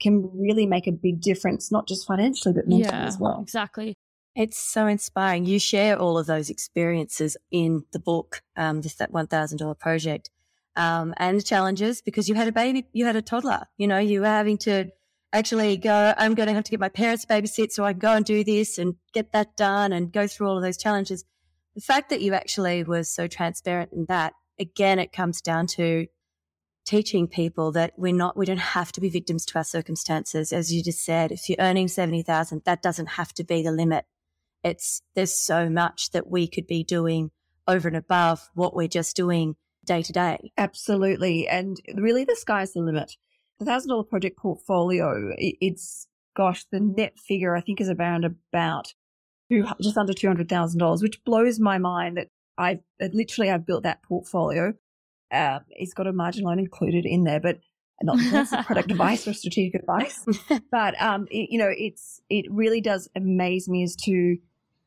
can 0.00 0.30
really 0.34 0.66
make 0.66 0.86
a 0.86 0.92
big 0.92 1.20
difference, 1.20 1.70
not 1.70 1.86
just 1.86 2.06
financially, 2.06 2.54
but 2.54 2.66
mentally 2.66 2.88
yeah, 2.88 3.06
as 3.06 3.18
well. 3.18 3.40
Exactly. 3.42 3.94
It's 4.40 4.56
so 4.56 4.86
inspiring. 4.86 5.44
You 5.44 5.58
share 5.58 5.98
all 5.98 6.16
of 6.16 6.26
those 6.26 6.48
experiences 6.48 7.36
in 7.50 7.84
the 7.92 7.98
book, 7.98 8.40
um, 8.56 8.80
just 8.80 8.98
that 8.98 9.12
$1,000 9.12 9.78
project, 9.78 10.30
um, 10.76 11.12
and 11.18 11.36
the 11.36 11.42
challenges 11.42 12.00
because 12.00 12.26
you 12.26 12.34
had 12.34 12.48
a 12.48 12.52
baby, 12.52 12.86
you 12.94 13.04
had 13.04 13.16
a 13.16 13.20
toddler, 13.20 13.66
you 13.76 13.86
know, 13.86 13.98
you 13.98 14.22
were 14.22 14.26
having 14.26 14.56
to 14.56 14.86
actually 15.34 15.76
go, 15.76 16.14
I'm 16.16 16.34
going 16.34 16.46
to 16.46 16.54
have 16.54 16.64
to 16.64 16.70
get 16.70 16.80
my 16.80 16.88
parents 16.88 17.26
babysit 17.26 17.70
so 17.70 17.84
I 17.84 17.92
can 17.92 17.98
go 17.98 18.14
and 18.14 18.24
do 18.24 18.42
this 18.42 18.78
and 18.78 18.94
get 19.12 19.30
that 19.32 19.58
done 19.58 19.92
and 19.92 20.10
go 20.10 20.26
through 20.26 20.48
all 20.48 20.56
of 20.56 20.62
those 20.62 20.78
challenges. 20.78 21.22
The 21.74 21.82
fact 21.82 22.08
that 22.08 22.22
you 22.22 22.32
actually 22.32 22.82
was 22.82 23.10
so 23.10 23.26
transparent 23.26 23.92
in 23.92 24.06
that, 24.08 24.32
again, 24.58 24.98
it 24.98 25.12
comes 25.12 25.42
down 25.42 25.66
to 25.76 26.06
teaching 26.86 27.28
people 27.28 27.72
that 27.72 27.92
we're 27.98 28.14
not, 28.14 28.38
we 28.38 28.46
don't 28.46 28.56
have 28.56 28.90
to 28.92 29.02
be 29.02 29.10
victims 29.10 29.44
to 29.44 29.58
our 29.58 29.64
circumstances. 29.64 30.50
As 30.50 30.72
you 30.72 30.82
just 30.82 31.04
said, 31.04 31.30
if 31.30 31.46
you're 31.46 31.60
earning 31.60 31.88
70,000, 31.88 32.62
that 32.64 32.80
doesn't 32.80 33.10
have 33.10 33.34
to 33.34 33.44
be 33.44 33.62
the 33.62 33.70
limit. 33.70 34.06
It's, 34.62 35.02
there's 35.14 35.34
so 35.34 35.68
much 35.68 36.10
that 36.10 36.28
we 36.28 36.46
could 36.46 36.66
be 36.66 36.84
doing 36.84 37.30
over 37.66 37.88
and 37.88 37.96
above 37.96 38.50
what 38.54 38.74
we're 38.74 38.88
just 38.88 39.16
doing 39.16 39.56
day 39.84 40.02
to 40.02 40.12
day. 40.12 40.52
Absolutely. 40.58 41.48
And 41.48 41.76
really 41.94 42.24
the 42.24 42.36
sky's 42.36 42.72
the 42.72 42.80
limit. 42.80 43.16
The 43.58 43.64
thousand 43.64 43.90
dollar 43.90 44.04
project 44.04 44.38
portfolio, 44.38 45.34
it's 45.36 46.06
gosh, 46.36 46.64
the 46.70 46.80
net 46.80 47.18
figure 47.18 47.54
I 47.54 47.60
think 47.60 47.80
is 47.80 47.90
around 47.90 48.24
about 48.24 48.94
just 49.80 49.98
under 49.98 50.14
two 50.14 50.26
hundred 50.28 50.48
thousand 50.48 50.78
dollars, 50.78 51.02
which 51.02 51.22
blows 51.24 51.60
my 51.60 51.78
mind 51.78 52.16
that 52.16 52.28
I've 52.56 52.80
literally 53.12 53.50
I've 53.50 53.66
built 53.66 53.82
that 53.82 54.02
portfolio. 54.02 54.74
Uh, 55.30 55.60
it's 55.70 55.94
got 55.94 56.06
a 56.06 56.12
margin 56.12 56.44
loan 56.44 56.58
included 56.58 57.04
in 57.04 57.24
there, 57.24 57.40
but 57.40 57.58
not 58.02 58.18
that's 58.30 58.50
product 58.66 58.90
advice 58.90 59.26
or 59.26 59.34
strategic 59.34 59.80
advice. 59.80 60.24
but 60.70 61.00
um, 61.00 61.26
it, 61.30 61.50
you 61.50 61.58
know, 61.58 61.70
it's 61.76 62.20
it 62.30 62.46
really 62.50 62.80
does 62.80 63.08
amaze 63.14 63.68
me 63.68 63.82
as 63.82 63.96
to 63.96 64.36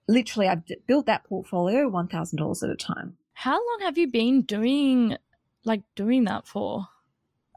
literally 0.08 0.48
I've 0.48 0.63
built 0.88 1.06
that 1.06 1.24
portfolio 1.26 1.88
one 1.88 2.08
thousand 2.08 2.38
dollars 2.38 2.63
at 2.63 2.70
a 2.70 2.76
time. 2.76 3.18
How 3.34 3.54
long 3.54 3.80
have 3.82 3.98
you 3.98 4.10
been 4.12 4.42
doing 4.42 5.18
like 5.66 5.82
doing 5.96 6.26
that 6.26 6.48
for? 6.48 6.88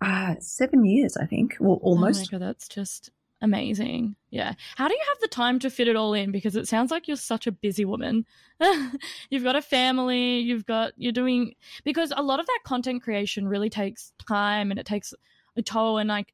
Uh, 0.02 0.34
seven 0.40 0.84
years, 0.84 1.16
I 1.16 1.26
think. 1.26 1.56
Well, 1.58 1.78
almost. 1.82 2.20
Oh 2.20 2.36
my 2.36 2.38
god, 2.38 2.48
that's 2.48 2.68
just 2.68 3.10
amazing. 3.40 4.16
Yeah. 4.30 4.54
How 4.76 4.88
do 4.88 4.94
you 4.94 5.02
have 5.08 5.18
the 5.20 5.28
time 5.28 5.58
to 5.60 5.70
fit 5.70 5.88
it 5.88 5.96
all 5.96 6.14
in? 6.14 6.32
Because 6.32 6.56
it 6.56 6.68
sounds 6.68 6.90
like 6.90 7.08
you're 7.08 7.16
such 7.16 7.46
a 7.46 7.52
busy 7.52 7.84
woman. 7.84 8.26
you've 9.30 9.44
got 9.44 9.56
a 9.56 9.62
family, 9.62 10.38
you've 10.38 10.66
got, 10.66 10.92
you're 10.96 11.12
doing, 11.12 11.54
because 11.84 12.12
a 12.16 12.22
lot 12.22 12.40
of 12.40 12.46
that 12.46 12.60
content 12.64 13.02
creation 13.02 13.48
really 13.48 13.70
takes 13.70 14.12
time 14.26 14.70
and 14.70 14.80
it 14.80 14.86
takes 14.86 15.12
a 15.56 15.62
toll. 15.62 15.98
And 15.98 16.08
like, 16.08 16.32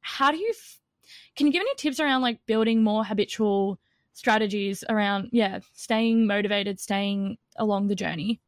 how 0.00 0.30
do 0.30 0.38
you, 0.38 0.50
f- 0.50 0.80
can 1.36 1.46
you 1.46 1.52
give 1.52 1.60
any 1.60 1.74
tips 1.76 2.00
around 2.00 2.22
like 2.22 2.44
building 2.46 2.82
more 2.82 3.04
habitual 3.04 3.78
strategies 4.18 4.82
around, 4.88 5.28
yeah, 5.30 5.60
staying 5.74 6.26
motivated, 6.26 6.80
staying 6.80 7.38
along 7.56 7.86
the 7.86 7.94
journey? 7.94 8.40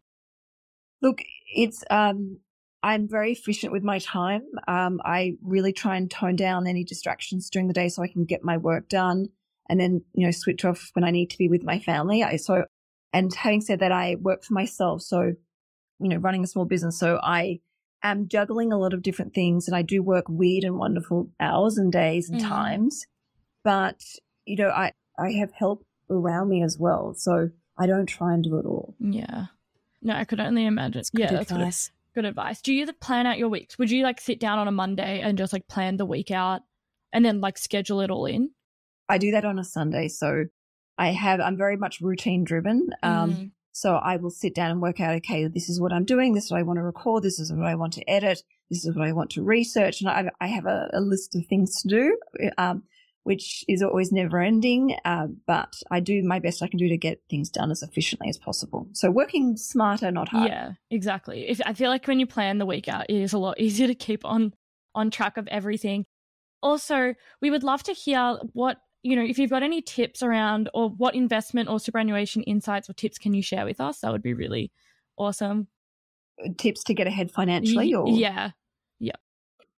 Look, 1.01 1.23
it's, 1.55 1.85
um, 1.91 2.41
I'm 2.83 3.07
very 3.09 3.33
efficient 3.33 3.73
with 3.73 3.85
my 3.85 4.01
time. 4.01 4.43
Um, 4.67 5.01
I 5.05 5.35
really 5.43 5.73
try 5.73 5.97
and 5.97 6.11
tone 6.11 6.35
down 6.35 6.67
any 6.67 6.83
distractions 6.83 7.49
during 7.49 7.69
the 7.69 7.75
day 7.75 7.89
so 7.89 8.03
I 8.03 8.09
can 8.09 8.25
get 8.25 8.43
my 8.43 8.57
work 8.57 8.89
done 8.89 9.29
and 9.69 9.79
then, 9.79 10.03
you 10.13 10.27
know, 10.27 10.33
switch 10.33 10.65
off 10.65 10.91
when 10.95 11.05
I 11.05 11.13
need 11.13 11.31
to 11.31 11.39
be 11.39 11.49
with 11.49 11.63
my 11.63 11.79
family. 11.79 12.25
I, 12.25 12.35
so, 12.35 12.65
and 13.13 13.33
having 13.33 13.61
said 13.61 13.79
that, 13.79 13.93
I 13.93 14.17
work 14.17 14.43
for 14.43 14.55
myself. 14.55 15.03
So, 15.03 15.35
you 16.01 16.09
know, 16.09 16.17
running 16.17 16.43
a 16.43 16.49
small 16.49 16.65
business. 16.65 16.99
So 16.99 17.21
I 17.23 17.61
am 18.03 18.27
juggling 18.27 18.73
a 18.73 18.79
lot 18.79 18.93
of 18.93 19.03
different 19.03 19.35
things 19.35 19.69
and 19.69 19.77
I 19.77 19.83
do 19.83 20.03
work 20.03 20.25
weird 20.29 20.65
and 20.65 20.79
wonderful 20.79 21.31
hours 21.39 21.79
and 21.79 21.93
days 21.93 22.29
and 22.29 22.41
mm-hmm. 22.41 22.49
times. 22.49 23.07
But, 23.63 24.01
you 24.47 24.57
know, 24.57 24.71
I, 24.71 24.93
I 25.21 25.33
have 25.33 25.53
help 25.53 25.85
around 26.09 26.49
me 26.49 26.63
as 26.63 26.79
well. 26.79 27.15
So 27.15 27.51
I 27.79 27.87
don't 27.87 28.07
try 28.07 28.35
and 28.35 28.43
do 28.43 28.59
it 28.59 28.67
all. 28.67 28.95
Yeah. 28.99 29.47
No, 30.03 30.15
I 30.15 30.25
could 30.25 30.41
only 30.41 30.65
imagine. 30.65 31.03
yeah, 31.13 31.31
that's 31.31 31.51
advice 31.51 31.91
good 32.15 32.25
advice. 32.25 32.61
Do 32.61 32.73
you 32.73 32.91
plan 32.95 33.27
out 33.27 33.39
your 33.39 33.49
weeks? 33.49 33.79
Would 33.79 33.91
you 33.91 34.03
like 34.03 34.21
sit 34.21 34.41
down 34.41 34.59
on 34.59 34.69
a 34.69 34.73
Monday 34.73 35.21
and 35.21 35.39
just 35.39 35.53
like 35.53 35.69
plan 35.69 35.97
the 35.97 36.07
week 36.07 36.31
out 36.31 36.63
and 37.13 37.25
then 37.25 37.41
like 37.41 37.59
schedule 37.59 38.01
it 38.01 38.11
all 38.11 38.27
in? 38.27 38.51
I 39.09 39.19
do 39.19 39.31
that 39.33 39.45
on 39.45 39.59
a 39.59 39.65
Sunday. 39.65 40.09
So 40.09 40.45
I 40.99 41.09
have, 41.09 41.41
I'm 41.41 41.57
very 41.57 41.77
much 41.77 42.01
routine 42.01 42.45
driven. 42.45 42.91
Um, 43.03 43.35
mm. 43.35 43.51
So 43.73 43.95
I 43.95 44.17
will 44.17 44.31
sit 44.31 44.55
down 44.55 44.71
and 44.71 44.83
work 44.83 45.01
out, 45.01 45.15
okay, 45.17 45.47
this 45.47 45.69
is 45.69 45.81
what 45.81 45.93
I'm 45.93 46.05
doing. 46.05 46.35
This 46.35 46.47
is 46.47 46.51
what 46.51 46.61
I 46.61 46.65
want 46.65 46.79
to 46.79 46.83
record. 46.83 47.23
This 47.23 47.39
is 47.39 47.53
what 47.53 47.67
I 47.67 47.77
want 47.77 47.93
to 47.95 48.11
edit. 48.11 48.43
This 48.69 48.85
is 48.85 48.95
what 48.95 49.07
I 49.07 49.13
want 49.13 49.31
to 49.31 49.43
research. 49.43 50.01
And 50.01 50.11
I, 50.11 50.31
I 50.41 50.49
have 50.49 50.67
a, 50.67 50.91
a, 50.93 51.01
list 51.01 51.35
of 51.35 51.47
things 51.47 51.81
to 51.83 51.89
do. 51.89 52.19
Um, 52.59 52.83
which 53.25 53.65
is 53.69 53.83
always 53.83 54.13
never 54.13 54.41
ending. 54.41 54.97
Uh, 55.05 55.29
but 55.47 55.75
I 55.91 56.01
do 56.01 56.23
my 56.23 56.39
best 56.39 56.63
I 56.63 56.69
can 56.69 56.79
do 56.79 56.89
to 56.89 56.97
get 56.97 57.21
things 57.29 57.51
done 57.51 57.71
as 57.71 57.83
efficiently 57.83 58.29
as 58.29 58.39
possible. 58.39 58.89
So 58.93 59.11
working 59.11 59.57
smarter, 59.57 60.11
not 60.11 60.29
harder. 60.29 60.49
Yeah, 60.49 60.73
exactly. 60.91 61.49
If 61.49 61.61
I 61.67 61.75
feel 61.75 61.91
like 61.91 62.07
when 62.07 62.19
you 62.19 62.27
plan 62.27 62.59
the 62.59 62.67
week 62.67 62.89
out, 62.89 63.07
it 63.09 63.17
is 63.17 63.33
a 63.33 63.39
lot 63.39 63.61
easier 63.61 63.87
to 63.87 63.95
keep 63.95 64.25
on 64.25 64.55
on 64.95 65.11
track 65.11 65.37
of 65.37 65.47
everything. 65.49 66.05
Also, 66.63 67.15
we 67.41 67.51
would 67.51 67.63
love 67.63 67.83
to 67.85 67.93
hear 67.93 68.39
what 68.53 68.79
you 69.03 69.17
know 69.17 69.25
if 69.25 69.39
you've 69.39 69.51
got 69.51 69.63
any 69.63 69.81
tips 69.81 70.23
around 70.23 70.69
or 70.75 70.91
what 70.91 71.15
investment 71.15 71.69
or 71.69 71.81
superannuation 71.81 72.43
insights 72.43 72.89
or 72.89 72.93
tips 72.95 73.19
can 73.19 73.35
you 73.35 73.43
share 73.43 73.65
with 73.65 73.81
us. 73.81 74.01
That 74.01 74.13
would 74.13 74.23
be 74.23 74.35
really 74.35 74.73
awesome. 75.17 75.69
Tips 76.57 76.83
to 76.85 76.95
get 76.95 77.07
ahead 77.07 77.31
financially, 77.31 77.93
or 77.95 78.09
yeah, 78.09 78.15
yeah 78.15 78.51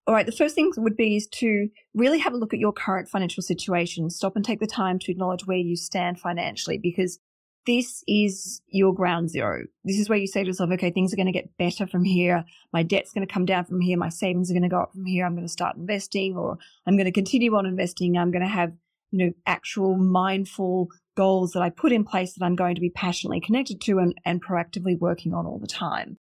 all 0.06 0.14
right, 0.14 0.26
the 0.26 0.32
first 0.32 0.54
thing 0.54 0.72
would 0.76 0.96
be 0.96 1.16
is 1.16 1.28
to 1.28 1.68
really 1.94 2.18
have 2.18 2.32
a 2.32 2.36
look 2.36 2.52
at 2.52 2.60
your 2.60 2.72
current 2.72 3.08
financial 3.08 3.42
situation. 3.42 4.10
Stop 4.10 4.34
and 4.34 4.44
take 4.44 4.60
the 4.60 4.66
time 4.66 4.98
to 5.00 5.12
acknowledge 5.12 5.46
where 5.46 5.58
you 5.58 5.76
stand 5.76 6.18
financially 6.18 6.78
because 6.78 7.20
this 7.66 8.02
is 8.08 8.60
your 8.66 8.92
ground 8.92 9.30
zero. 9.30 9.64
This 9.84 9.98
is 9.98 10.08
where 10.08 10.18
you 10.18 10.26
say 10.26 10.42
to 10.42 10.48
yourself, 10.48 10.70
okay, 10.72 10.90
things 10.90 11.12
are 11.12 11.16
going 11.16 11.26
to 11.26 11.32
get 11.32 11.56
better 11.56 11.86
from 11.86 12.02
here. 12.02 12.44
My 12.72 12.82
debt's 12.82 13.12
going 13.12 13.26
to 13.26 13.32
come 13.32 13.44
down 13.44 13.64
from 13.64 13.80
here. 13.80 13.96
My 13.96 14.08
savings 14.08 14.50
are 14.50 14.54
going 14.54 14.64
to 14.64 14.68
go 14.68 14.80
up 14.80 14.92
from 14.92 15.04
here. 15.04 15.24
I'm 15.24 15.34
going 15.34 15.46
to 15.46 15.52
start 15.52 15.76
investing 15.76 16.36
or 16.36 16.58
I'm 16.86 16.96
going 16.96 17.04
to 17.04 17.12
continue 17.12 17.54
on 17.54 17.66
investing. 17.66 18.18
I'm 18.18 18.32
going 18.32 18.42
to 18.42 18.48
have, 18.48 18.72
you 19.12 19.26
know, 19.26 19.32
actual 19.46 19.96
mindful 19.96 20.88
goals 21.16 21.52
that 21.52 21.62
I 21.62 21.70
put 21.70 21.92
in 21.92 22.04
place 22.04 22.34
that 22.34 22.44
I'm 22.44 22.56
going 22.56 22.74
to 22.74 22.80
be 22.80 22.90
passionately 22.90 23.40
connected 23.40 23.80
to 23.82 23.98
and, 23.98 24.14
and 24.24 24.44
proactively 24.44 24.98
working 24.98 25.32
on 25.32 25.46
all 25.46 25.60
the 25.60 25.68
time. 25.68 26.18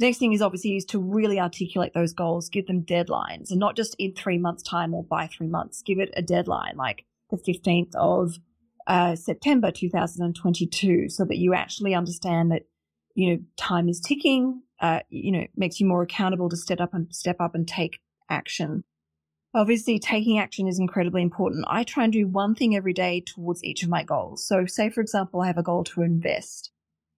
Next 0.00 0.18
thing 0.18 0.32
is 0.32 0.42
obviously 0.42 0.76
is 0.76 0.84
to 0.86 0.98
really 0.98 1.38
articulate 1.38 1.94
those 1.94 2.12
goals, 2.12 2.48
give 2.48 2.66
them 2.66 2.82
deadlines 2.82 3.50
and 3.50 3.60
not 3.60 3.76
just 3.76 3.94
in 3.98 4.12
three 4.12 4.38
months 4.38 4.62
time 4.62 4.92
or 4.92 5.04
by 5.04 5.28
three 5.28 5.46
months. 5.46 5.82
Give 5.82 6.00
it 6.00 6.12
a 6.16 6.22
deadline 6.22 6.76
like 6.76 7.04
the 7.30 7.36
15th 7.36 7.94
of 7.94 8.38
uh, 8.86 9.14
September 9.14 9.70
2022 9.70 11.08
so 11.08 11.24
that 11.24 11.38
you 11.38 11.54
actually 11.54 11.94
understand 11.94 12.50
that, 12.50 12.62
you 13.14 13.30
know, 13.30 13.42
time 13.56 13.88
is 13.88 14.00
ticking, 14.00 14.62
uh, 14.80 15.00
you 15.10 15.30
know, 15.30 15.46
makes 15.56 15.78
you 15.78 15.86
more 15.86 16.02
accountable 16.02 16.48
to 16.48 16.56
step 16.56 16.80
up 16.80 16.92
and 16.92 17.14
step 17.14 17.36
up 17.40 17.54
and 17.54 17.68
take 17.68 18.00
action. 18.28 18.82
Obviously, 19.54 20.00
taking 20.00 20.40
action 20.40 20.66
is 20.66 20.80
incredibly 20.80 21.22
important. 21.22 21.64
I 21.68 21.84
try 21.84 22.02
and 22.02 22.12
do 22.12 22.26
one 22.26 22.56
thing 22.56 22.74
every 22.74 22.92
day 22.92 23.22
towards 23.24 23.62
each 23.62 23.84
of 23.84 23.88
my 23.88 24.02
goals. 24.02 24.44
So 24.44 24.66
say, 24.66 24.90
for 24.90 25.00
example, 25.00 25.40
I 25.40 25.46
have 25.46 25.58
a 25.58 25.62
goal 25.62 25.84
to 25.84 26.02
invest 26.02 26.72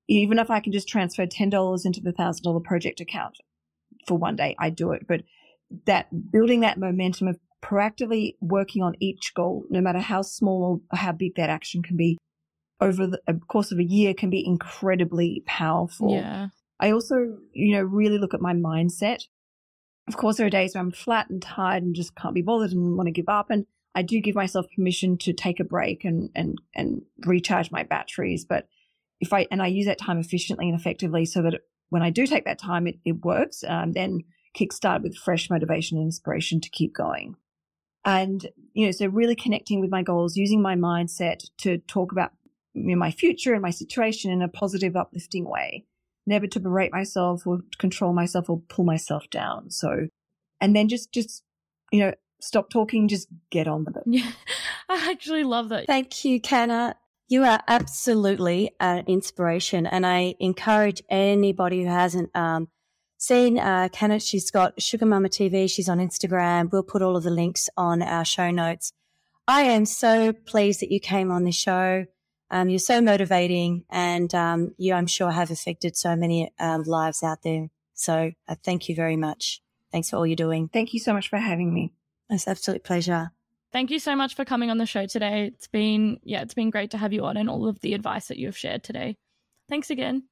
even 0.08 0.38
if 0.38 0.50
I 0.50 0.60
can 0.60 0.72
just 0.72 0.88
transfer 0.88 1.26
$10 1.26 1.86
into 1.86 2.00
the 2.00 2.12
$1,000 2.12 2.64
project 2.64 3.00
account 3.00 3.36
for 4.06 4.16
one 4.16 4.36
day, 4.36 4.54
I 4.58 4.70
do 4.70 4.92
it. 4.92 5.06
But 5.06 5.22
that 5.86 6.30
building 6.30 6.60
that 6.60 6.78
momentum 6.78 7.28
of 7.28 7.38
proactively 7.62 8.34
working 8.40 8.82
on 8.82 8.94
each 9.00 9.32
goal, 9.34 9.64
no 9.70 9.80
matter 9.80 9.98
how 9.98 10.22
small 10.22 10.80
or 10.92 10.98
how 10.98 11.12
big 11.12 11.34
that 11.36 11.50
action 11.50 11.82
can 11.82 11.96
be 11.96 12.18
over 12.80 13.06
the 13.06 13.20
course 13.48 13.72
of 13.72 13.78
a 13.78 13.84
year 13.84 14.14
can 14.14 14.30
be 14.30 14.44
incredibly 14.46 15.42
powerful. 15.46 16.14
Yeah. 16.14 16.48
I 16.78 16.90
also, 16.90 17.38
you 17.52 17.74
know, 17.74 17.82
really 17.82 18.18
look 18.18 18.34
at 18.34 18.40
my 18.40 18.52
mindset. 18.52 19.22
Of 20.08 20.16
course, 20.16 20.36
there 20.36 20.46
are 20.46 20.50
days 20.50 20.74
where 20.74 20.82
I'm 20.82 20.92
flat 20.92 21.30
and 21.30 21.40
tired 21.40 21.82
and 21.82 21.94
just 21.94 22.14
can't 22.14 22.34
be 22.34 22.42
bothered 22.42 22.72
and 22.72 22.96
want 22.96 23.06
to 23.06 23.12
give 23.12 23.28
up. 23.28 23.50
And 23.50 23.64
I 23.94 24.02
do 24.02 24.20
give 24.20 24.34
myself 24.34 24.66
permission 24.76 25.16
to 25.18 25.32
take 25.32 25.58
a 25.58 25.64
break 25.64 26.04
and, 26.04 26.28
and, 26.34 26.58
and 26.74 27.02
recharge 27.24 27.70
my 27.70 27.82
batteries. 27.82 28.44
But 28.44 28.68
if 29.20 29.32
I 29.32 29.46
and 29.50 29.62
I 29.62 29.66
use 29.68 29.86
that 29.86 29.98
time 29.98 30.18
efficiently 30.18 30.68
and 30.68 30.78
effectively 30.78 31.24
so 31.24 31.42
that 31.42 31.54
it, 31.54 31.62
when 31.88 32.02
I 32.02 32.10
do 32.10 32.26
take 32.26 32.44
that 32.44 32.58
time, 32.58 32.86
it, 32.86 32.98
it 33.04 33.24
works. 33.24 33.64
Um, 33.66 33.92
then 33.92 34.24
kickstart 34.56 35.02
with 35.02 35.16
fresh 35.16 35.50
motivation 35.50 35.98
and 35.98 36.06
inspiration 36.06 36.60
to 36.60 36.70
keep 36.70 36.94
going. 36.94 37.36
And 38.04 38.46
you 38.72 38.86
know, 38.86 38.92
so 38.92 39.06
really 39.06 39.34
connecting 39.34 39.80
with 39.80 39.90
my 39.90 40.02
goals, 40.02 40.36
using 40.36 40.62
my 40.62 40.76
mindset 40.76 41.48
to 41.58 41.78
talk 41.78 42.12
about 42.12 42.32
you 42.74 42.90
know, 42.90 42.96
my 42.96 43.10
future 43.10 43.52
and 43.52 43.62
my 43.62 43.70
situation 43.70 44.30
in 44.30 44.42
a 44.42 44.48
positive, 44.48 44.96
uplifting 44.96 45.48
way. 45.48 45.84
Never 46.26 46.46
to 46.48 46.60
berate 46.60 46.92
myself 46.92 47.46
or 47.46 47.60
control 47.78 48.12
myself 48.12 48.50
or 48.50 48.60
pull 48.68 48.84
myself 48.84 49.30
down. 49.30 49.70
So, 49.70 50.08
and 50.60 50.74
then 50.74 50.88
just 50.88 51.12
just 51.12 51.42
you 51.92 52.00
know, 52.00 52.12
stop 52.40 52.68
talking, 52.70 53.08
just 53.08 53.28
get 53.50 53.68
on 53.68 53.84
with 53.84 53.96
it. 53.96 54.02
Yeah, 54.06 54.30
I 54.88 55.10
actually 55.10 55.44
love 55.44 55.68
that. 55.70 55.86
Thank 55.86 56.24
you, 56.24 56.40
Canna. 56.40 56.96
You 57.28 57.42
are 57.42 57.60
absolutely 57.66 58.70
an 58.78 59.04
inspiration. 59.06 59.86
And 59.86 60.06
I 60.06 60.36
encourage 60.38 61.02
anybody 61.08 61.82
who 61.82 61.88
hasn't 61.88 62.34
um, 62.36 62.68
seen 63.18 63.58
uh, 63.58 63.88
Kenneth, 63.92 64.22
she's 64.22 64.50
got 64.50 64.80
Sugar 64.80 65.06
Mama 65.06 65.28
TV. 65.28 65.68
She's 65.68 65.88
on 65.88 65.98
Instagram. 65.98 66.70
We'll 66.70 66.84
put 66.84 67.02
all 67.02 67.16
of 67.16 67.24
the 67.24 67.30
links 67.30 67.68
on 67.76 68.00
our 68.02 68.24
show 68.24 68.50
notes. 68.50 68.92
I 69.48 69.62
am 69.62 69.86
so 69.86 70.32
pleased 70.32 70.80
that 70.80 70.92
you 70.92 71.00
came 71.00 71.30
on 71.30 71.44
the 71.44 71.52
show. 71.52 72.06
Um, 72.50 72.68
you're 72.68 72.78
so 72.78 73.00
motivating, 73.00 73.84
and 73.90 74.32
um, 74.34 74.74
you, 74.78 74.94
I'm 74.94 75.08
sure, 75.08 75.32
have 75.32 75.50
affected 75.50 75.96
so 75.96 76.14
many 76.14 76.52
um, 76.60 76.84
lives 76.84 77.22
out 77.22 77.42
there. 77.42 77.68
So 77.94 78.32
uh, 78.48 78.54
thank 78.64 78.88
you 78.88 78.94
very 78.94 79.16
much. 79.16 79.62
Thanks 79.90 80.10
for 80.10 80.16
all 80.16 80.26
you're 80.26 80.36
doing. 80.36 80.68
Thank 80.68 80.94
you 80.94 81.00
so 81.00 81.12
much 81.12 81.28
for 81.28 81.38
having 81.38 81.74
me. 81.74 81.92
It's 82.30 82.46
absolute 82.46 82.84
pleasure. 82.84 83.32
Thank 83.76 83.90
you 83.90 83.98
so 83.98 84.16
much 84.16 84.34
for 84.34 84.46
coming 84.46 84.70
on 84.70 84.78
the 84.78 84.86
show 84.86 85.04
today. 85.04 85.48
It's 85.48 85.66
been 85.66 86.18
yeah, 86.24 86.40
it's 86.40 86.54
been 86.54 86.70
great 86.70 86.92
to 86.92 86.96
have 86.96 87.12
you 87.12 87.26
on 87.26 87.36
and 87.36 87.50
all 87.50 87.68
of 87.68 87.78
the 87.80 87.92
advice 87.92 88.28
that 88.28 88.38
you 88.38 88.46
have 88.46 88.56
shared 88.56 88.82
today. 88.82 89.18
Thanks 89.68 89.90
again. 89.90 90.22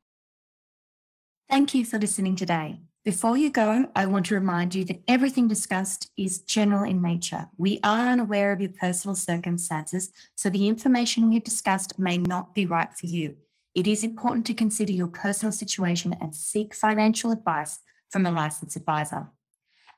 Thank 1.50 1.74
you 1.74 1.85
for 1.85 1.98
listening 1.98 2.37
today. 2.37 2.80
Before 3.04 3.37
you 3.37 3.50
go, 3.50 3.90
I 3.94 4.07
want 4.07 4.24
to 4.26 4.35
remind 4.35 4.74
you 4.74 4.87
that 4.87 5.02
everything 5.07 5.46
discussed 5.46 6.11
is 6.16 6.38
general 6.38 6.88
in 6.88 7.02
nature. 7.02 7.50
We 7.59 7.80
are 7.85 8.09
unaware 8.09 8.50
of 8.50 8.62
your 8.62 8.72
personal 8.80 9.14
circumstances, 9.14 10.11
so 10.35 10.48
the 10.48 10.66
information 10.66 11.28
we 11.28 11.35
have 11.35 11.44
discussed 11.44 11.98
may 11.98 12.16
not 12.16 12.54
be 12.54 12.64
right 12.64 12.94
for 12.94 13.04
you. 13.04 13.37
It 13.74 13.87
is 13.87 14.04
important 14.04 14.46
to 14.46 14.54
consider 14.54 14.92
your 14.92 15.09
personal 15.09 15.52
situation 15.52 16.16
and 16.18 16.35
seek 16.35 16.72
financial 16.72 17.30
advice 17.30 17.80
from 18.09 18.24
a 18.24 18.33
licensed 18.33 18.76
advisor. 18.76 19.28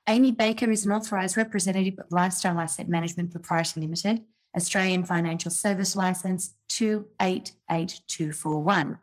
Amy 0.09 0.31
Baker 0.31 0.71
is 0.71 0.87
an 0.87 0.93
authorised 0.93 1.37
representative 1.37 1.99
of 1.99 2.13
Lifestyle 2.13 2.61
Asset 2.61 2.89
Management 2.89 3.33
Proprietary 3.33 3.87
Limited, 3.87 4.23
Australian 4.57 5.03
Financial 5.05 5.51
Service 5.51 5.97
Licence 5.97 6.55
288241. 6.69 9.01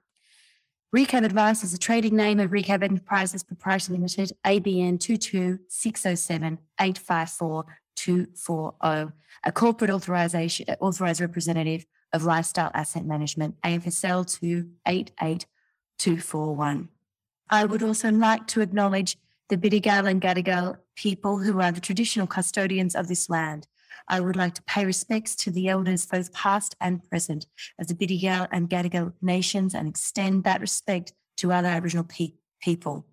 Recap 0.95 1.25
Advice 1.25 1.65
is 1.65 1.73
a 1.73 1.77
trading 1.77 2.15
name 2.15 2.39
of 2.39 2.51
Recap 2.51 2.83
Enterprises 2.83 3.43
Proprietary 3.43 3.97
Limited, 3.97 4.31
ABN 4.45 4.97
22607854240, 7.99 9.11
a 9.43 9.51
corporate 9.51 9.91
authorization, 9.91 10.65
authorized 10.79 11.19
representative 11.19 11.85
of 12.13 12.23
Lifestyle 12.23 12.71
Asset 12.73 13.03
Management, 13.05 13.59
AFSL 13.63 14.39
288241. 14.39 16.87
I 17.49 17.65
would 17.65 17.83
also 17.83 18.09
like 18.09 18.47
to 18.47 18.61
acknowledge 18.61 19.17
the 19.49 19.57
Bidjigal 19.57 20.09
and 20.09 20.21
Gadigal 20.21 20.77
people 20.95 21.39
who 21.39 21.59
are 21.61 21.71
the 21.71 21.81
traditional 21.81 22.27
custodians 22.27 22.95
of 22.95 23.07
this 23.07 23.29
land. 23.29 23.67
I 24.07 24.19
would 24.19 24.35
like 24.35 24.53
to 24.55 24.63
pay 24.63 24.85
respects 24.85 25.35
to 25.37 25.51
the 25.51 25.69
elders, 25.69 26.05
both 26.05 26.33
past 26.33 26.75
and 26.81 27.07
present, 27.09 27.45
of 27.79 27.87
the 27.87 27.93
Bidjigal 27.93 28.47
and 28.51 28.69
Gadigal 28.69 29.13
nations 29.21 29.73
and 29.73 29.87
extend 29.87 30.43
that 30.43 30.61
respect 30.61 31.13
to 31.37 31.51
other 31.51 31.69
Aboriginal 31.69 32.03
pe- 32.03 32.33
people. 32.61 33.05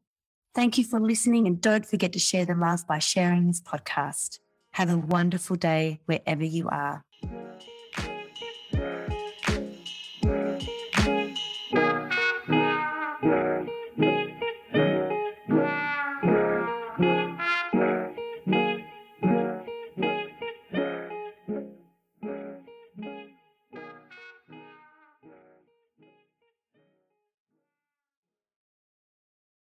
Thank 0.55 0.79
you 0.79 0.85
for 0.85 1.01
listening 1.01 1.47
and 1.47 1.61
don't 1.61 1.87
forget 1.87 2.12
to 2.14 2.19
share 2.19 2.45
the 2.45 2.55
love 2.55 2.87
by 2.87 2.99
sharing 2.99 3.47
this 3.47 3.61
podcast. 3.61 4.40
Have 4.73 4.90
a 4.90 4.99
wonderful 4.99 5.57
day 5.57 6.01
wherever 6.07 6.45
you 6.45 6.69
are. 6.69 7.05